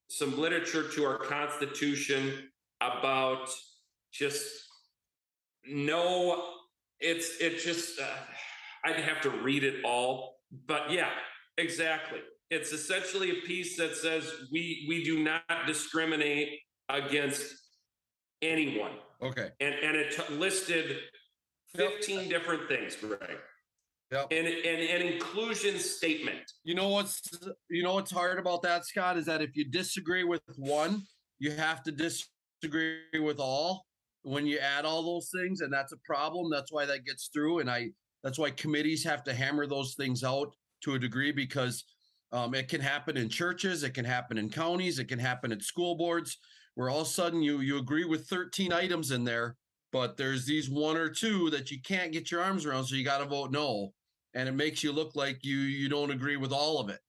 [0.09, 2.50] some literature to our Constitution
[2.81, 3.47] about
[4.11, 4.45] just
[5.65, 6.43] no,
[6.99, 8.05] it's it just uh,
[8.83, 11.09] I'd have to read it all, but yeah,
[11.57, 12.19] exactly.
[12.49, 16.59] It's essentially a piece that says we we do not discriminate
[16.89, 17.45] against
[18.41, 19.49] anyone, Okay.
[19.59, 20.97] and and it t- listed
[21.73, 21.89] Yep.
[21.93, 23.37] fifteen different things, right
[24.11, 24.27] Yep.
[24.31, 26.41] And and an inclusion statement.
[26.65, 27.21] You know what's
[27.69, 31.03] you know what's hard about that, Scott, is that if you disagree with one,
[31.39, 32.27] you have to disagree
[32.63, 33.85] with all
[34.23, 36.49] when you add all those things, and that's a problem.
[36.51, 37.89] That's why that gets through, and I
[38.23, 40.53] that's why committees have to hammer those things out
[40.83, 41.83] to a degree because
[42.31, 45.63] um, it can happen in churches, it can happen in counties, it can happen at
[45.63, 46.37] school boards,
[46.75, 49.55] where all of a sudden you you agree with 13 items in there,
[49.91, 53.03] but there's these one or two that you can't get your arms around, so you
[53.03, 53.93] got to vote no
[54.33, 56.99] and it makes you look like you you don't agree with all of it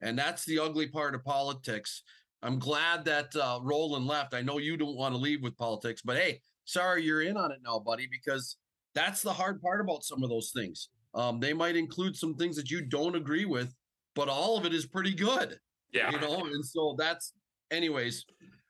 [0.00, 2.02] and that's the ugly part of politics
[2.42, 6.02] i'm glad that uh, Rowland left i know you don't want to leave with politics
[6.04, 8.56] but hey sorry you're in on it now buddy because
[8.94, 12.56] that's the hard part about some of those things um, they might include some things
[12.56, 13.74] that you don't agree with
[14.14, 15.58] but all of it is pretty good
[15.92, 16.10] Yeah.
[16.10, 17.32] you know and so that's
[17.70, 18.24] anyways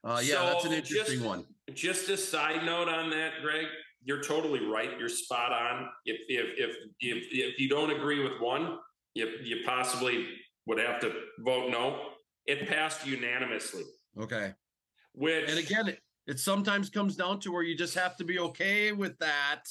[0.04, 1.44] uh, yeah that's an interesting just- one
[1.74, 3.66] Just a side note on that, Greg.
[4.02, 4.98] You're totally right.
[4.98, 5.90] You're spot on.
[6.06, 8.78] If if if if, if you don't agree with one,
[9.12, 10.16] you you possibly
[10.64, 11.84] would have to vote no.
[12.48, 13.84] It passed unanimously,
[14.18, 14.54] okay
[15.12, 18.38] which And again, it, it sometimes comes down to where you just have to be
[18.38, 19.64] okay with that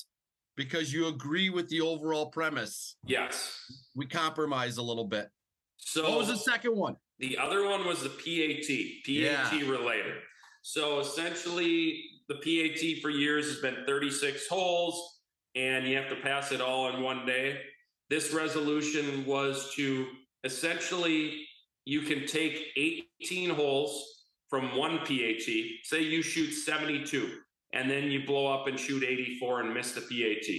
[0.56, 2.96] because you agree with the overall premise.
[3.06, 3.56] yes.
[3.96, 5.30] We compromise a little bit.
[5.78, 6.98] So what was the second one?
[7.20, 8.68] The other one was the PAT,
[9.06, 9.70] PAT Yeah.
[9.70, 10.16] related.
[10.62, 15.20] So essentially, the PAT for years has been 36 holes,
[15.56, 17.62] and you have to pass it all in one day.
[18.10, 20.08] This resolution was to
[20.44, 21.47] essentially,
[21.88, 25.48] you can take 18 holes from one PAT,
[25.84, 27.38] say you shoot 72,
[27.72, 30.54] and then you blow up and shoot 84 and miss the PAT.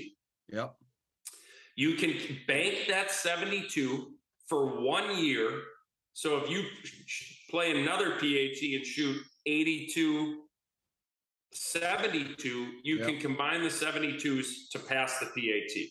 [0.48, 0.74] Yep.
[1.76, 2.14] You can
[2.46, 4.06] bank that 72
[4.48, 5.50] for one year.
[6.14, 6.64] So if you
[7.50, 10.44] play another PAT and shoot 82,
[11.52, 13.06] 72, you Yep.
[13.06, 15.90] can combine the 72s to pass the PAT.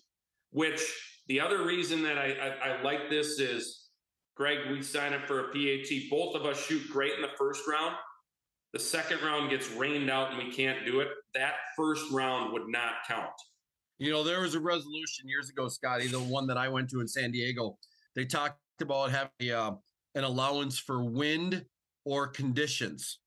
[0.49, 0.81] Which
[1.27, 3.86] the other reason that I, I, I like this is,
[4.37, 5.89] Greg, we sign up for a PAT.
[6.11, 7.95] Both of us shoot great in the first round.
[8.73, 11.07] The second round gets rained out and we can't do it.
[11.33, 13.31] That first round would not count.
[13.97, 17.01] You know, there was a resolution years ago, Scotty, the one that I went to
[17.01, 17.79] in San Diego.
[18.15, 19.71] They talked about having a, uh,
[20.13, 21.65] an allowance for wind
[22.05, 23.19] or conditions.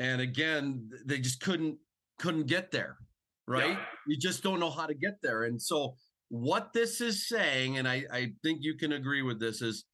[0.00, 1.78] And again, they just couldn't
[2.18, 2.96] couldn't get there,
[3.46, 3.70] right?
[3.70, 3.84] Yeah.
[4.06, 5.44] You just don't know how to get there.
[5.44, 5.94] And so
[6.28, 9.84] what this is saying, and I, I think you can agree with this, is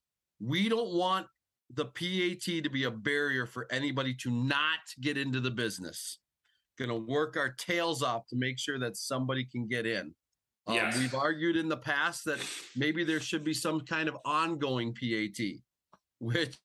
[0.41, 1.27] we don't want
[1.75, 6.19] the PAT to be a barrier for anybody to not get into the business.
[6.79, 10.15] Going to work our tails off to make sure that somebody can get in.
[10.67, 10.99] Um, Yes.
[10.99, 12.39] We've argued in the past that
[12.77, 15.61] maybe there should be some kind of ongoing PAT,
[16.19, 16.57] which,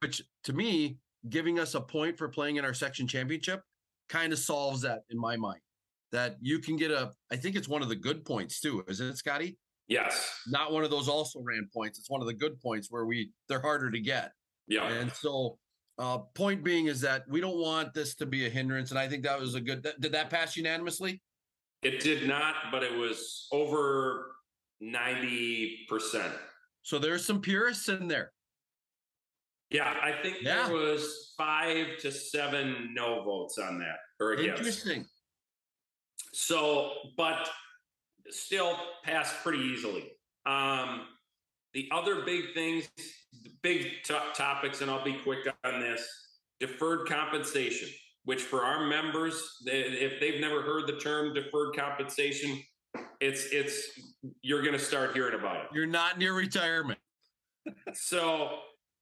[0.00, 0.98] which to me,
[1.28, 3.62] giving us a point for playing in our section championship
[4.08, 5.60] kind of solves that in my mind.
[6.12, 9.06] That you can get a, I think it's one of the good points too, isn't
[9.06, 9.58] it, Scotty?
[9.90, 10.32] Yes.
[10.46, 11.98] Not one of those also ran points.
[11.98, 14.32] It's one of the good points where we they're harder to get.
[14.68, 14.88] Yeah.
[14.88, 15.58] And so,
[15.98, 18.90] uh, point being is that we don't want this to be a hindrance.
[18.90, 19.86] And I think that was a good.
[19.98, 21.20] Did that pass unanimously?
[21.82, 24.30] It did not, but it was over
[24.82, 26.32] 90%.
[26.82, 28.32] So there's some purists in there.
[29.70, 30.66] Yeah, I think Yeah.
[30.66, 34.58] there was five to seven no votes on that or against.
[34.58, 35.06] Interesting.
[36.32, 37.50] So, but
[38.34, 40.10] still passed pretty easily.
[40.46, 41.02] Um,
[41.74, 42.88] the other big things,
[43.62, 46.06] big to- topics, and I'll be quick on this
[46.58, 47.88] deferred compensation,
[48.24, 52.60] which for our members, they, if they've never heard the term deferred compensation,
[53.20, 53.88] it's, it's,
[54.42, 55.68] you're going to start hearing about it.
[55.72, 56.98] You're not near retirement.
[57.94, 58.58] So,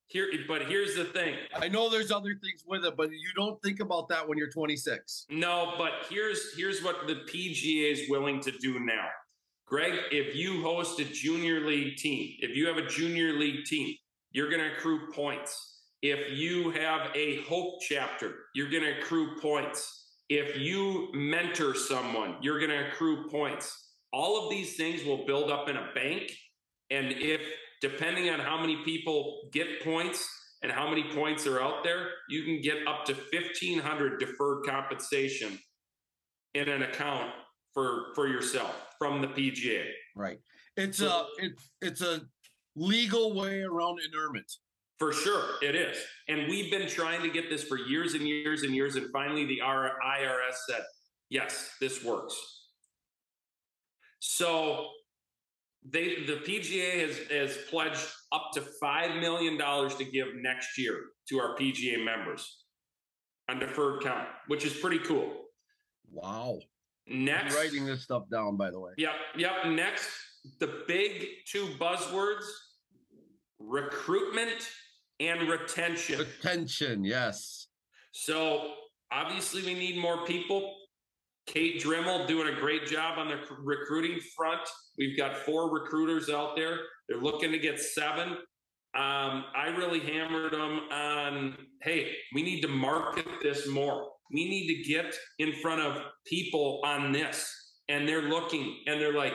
[0.08, 1.36] here, but here's the thing.
[1.54, 4.50] I know there's other things with it, but you don't think about that when you're
[4.50, 5.26] 26.
[5.30, 9.06] No, but here's here's what the PGA is willing to do now.
[9.66, 13.94] Greg, if you host a junior league team, if you have a junior league team,
[14.32, 15.80] you're going to accrue points.
[16.00, 20.06] If you have a hope chapter, you're going to accrue points.
[20.30, 23.90] If you mentor someone, you're going to accrue points.
[24.12, 26.32] All of these things will build up in a bank.
[26.90, 27.37] And if,
[27.80, 30.26] depending on how many people get points
[30.62, 35.58] and how many points are out there, you can get up to 1500 deferred compensation
[36.54, 37.30] in an account
[37.74, 39.86] for for yourself from the PGA.
[40.16, 40.40] Right.
[40.76, 42.22] It's So- a it's it's a
[42.74, 44.50] legal way around inurement.
[44.98, 45.96] For sure, it is.
[46.26, 48.96] And we've been trying to get this for years and years and years.
[48.96, 50.82] And finally, the IRS said,
[51.30, 52.34] yes, this works.
[54.18, 54.88] So
[55.84, 61.38] they the PGA has, has pledged up to $5 million to give next year to
[61.38, 62.64] our PGA members
[63.48, 65.32] on deferred count, which is pretty cool.
[66.10, 66.58] Wow.
[67.06, 68.92] Next, I'm writing this stuff down, by the way.
[68.98, 69.52] Yep, yep.
[69.66, 70.08] Next,
[70.60, 72.44] the big two buzzwords
[73.58, 74.68] recruitment
[75.20, 76.18] and retention.
[76.18, 77.68] Retention, yes.
[78.12, 78.72] So
[79.10, 80.74] obviously, we need more people.
[81.48, 84.60] Kate Dremel doing a great job on the recruiting front.
[84.98, 86.78] We've got four recruiters out there.
[87.08, 88.28] They're looking to get seven.
[88.94, 94.08] Um, I really hammered them on hey, we need to market this more.
[94.30, 97.50] We need to get in front of people on this.
[97.88, 99.32] And they're looking and they're like,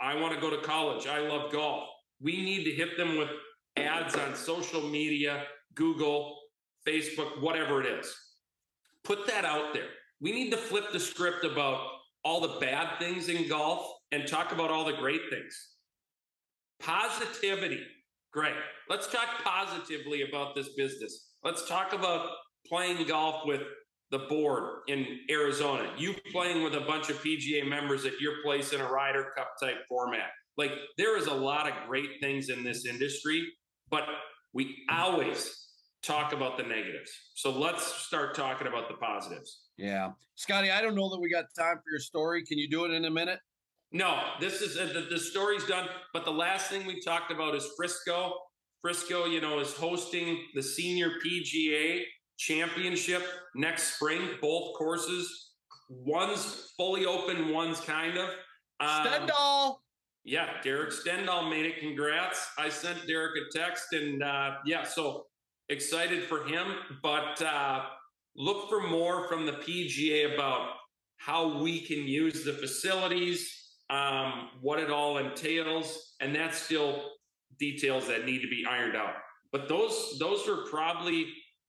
[0.00, 1.06] I want to go to college.
[1.06, 1.88] I love golf.
[2.22, 3.28] We need to hit them with
[3.76, 5.44] ads on social media,
[5.74, 6.38] Google,
[6.86, 8.14] Facebook, whatever it is.
[9.04, 9.88] Put that out there.
[10.20, 11.86] We need to flip the script about
[12.24, 15.68] all the bad things in golf and talk about all the great things.
[16.80, 17.80] Positivity.
[18.32, 18.54] Great.
[18.88, 21.30] Let's talk positively about this business.
[21.42, 22.28] Let's talk about
[22.66, 23.62] playing golf with
[24.10, 28.72] the board in Arizona, you playing with a bunch of PGA members at your place
[28.72, 30.30] in a Ryder Cup type format.
[30.56, 33.46] Like there is a lot of great things in this industry,
[33.88, 34.04] but
[34.52, 35.68] we always
[36.02, 37.10] talk about the negatives.
[37.34, 39.60] So let's start talking about the positives.
[39.80, 40.12] Yeah.
[40.34, 42.44] Scotty, I don't know that we got time for your story.
[42.44, 43.40] Can you do it in a minute?
[43.92, 45.88] No, this is uh, the, the story's done.
[46.12, 48.34] But the last thing we talked about is Frisco.
[48.82, 52.02] Frisco, you know, is hosting the senior PGA
[52.38, 53.22] championship
[53.54, 55.52] next spring, both courses.
[55.88, 58.28] One's fully open, one's kind of.
[58.80, 59.76] Um, Stendahl.
[60.24, 61.80] Yeah, Derek Stendahl made it.
[61.80, 62.50] Congrats.
[62.58, 65.26] I sent Derek a text and uh, yeah, so
[65.68, 66.66] excited for him.
[67.02, 67.86] But uh,
[68.40, 70.70] look for more from the PGA about
[71.18, 73.54] how we can use the facilities,
[73.90, 77.10] um, what it all entails, and that's still
[77.58, 79.12] details that need to be ironed out.
[79.52, 81.26] But those those are probably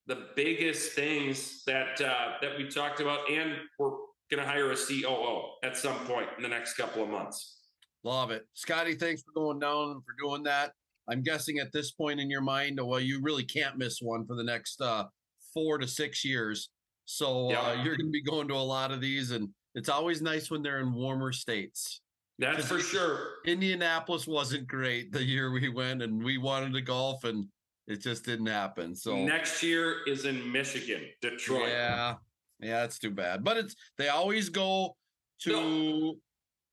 [0.08, 3.92] the biggest things that uh, that we talked about, and we're
[4.32, 7.58] going to hire a COO at some point in the next couple of months.
[8.06, 8.96] Love it, Scotty.
[8.96, 10.72] Thanks for going down and for doing that.
[11.10, 14.36] I'm guessing at this point in your mind, well, you really can't miss one for
[14.36, 15.06] the next uh,
[15.54, 16.70] four to six years.
[17.06, 20.22] So uh, you're going to be going to a lot of these, and it's always
[20.22, 22.02] nice when they're in warmer states.
[22.39, 23.34] That's for sure.
[23.45, 27.45] Indianapolis wasn't great the year we went, and we wanted to golf, and
[27.88, 28.95] it just didn't happen.
[28.95, 31.70] So next year is in Michigan, Detroit.
[31.70, 32.16] Yeah,
[32.60, 33.43] yeah, that's too bad.
[33.43, 34.95] But it's they always go
[35.41, 36.16] to no,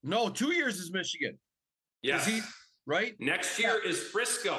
[0.03, 1.39] no two years is Michigan.
[2.03, 2.26] Yes.
[2.26, 2.41] He,
[2.87, 3.14] right?
[3.18, 3.91] Next year yeah.
[3.91, 4.59] is Frisco.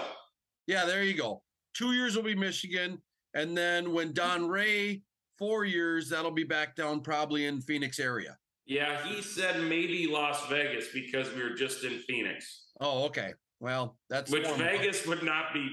[0.67, 1.41] Yeah, there you go.
[1.73, 3.01] Two years will be Michigan.
[3.33, 5.01] And then when Don Rea,
[5.37, 8.37] four years, that'll be back down probably in Phoenix area.
[8.65, 12.65] Yeah, he said maybe Las Vegas because we were just in Phoenix.
[12.79, 13.33] Oh, okay.
[13.59, 15.69] Well, that's which Vegas would not be.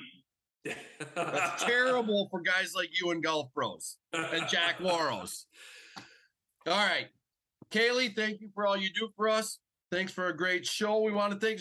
[1.15, 5.45] that's terrible for guys like you and golf pros and Jack Warros.
[6.67, 7.07] All right,
[7.71, 9.59] Kaylee, thank you for all you do for us.
[9.93, 11.01] Thanks for a great show.
[11.01, 11.61] We want to thank.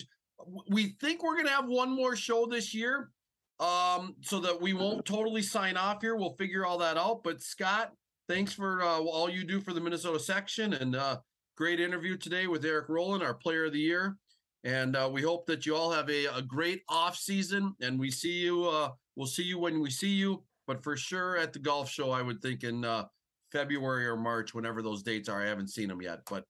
[0.69, 3.11] We think we're going to have one more show this year,
[3.59, 6.15] um, so that we won't totally sign off here.
[6.15, 7.23] We'll figure all that out.
[7.23, 7.93] But Scott,
[8.27, 11.17] thanks for uh, all you do for the Minnesota section and uh,
[11.57, 14.17] great interview today with Eric Rowland, our player of the year.
[14.63, 18.09] And uh, we hope that you all have a, a great off season and we
[18.09, 18.65] see you.
[18.65, 22.11] Uh, we'll see you when we see you, but for sure at the golf show,
[22.11, 23.05] I would think in uh,
[23.51, 25.41] February or March, whenever those dates are.
[25.41, 26.43] I haven't seen them yet, but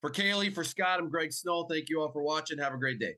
[0.00, 1.66] for Kaylee, for Scott, I'm Greg Snow.
[1.68, 2.58] Thank you all for watching.
[2.58, 3.16] Have a great day.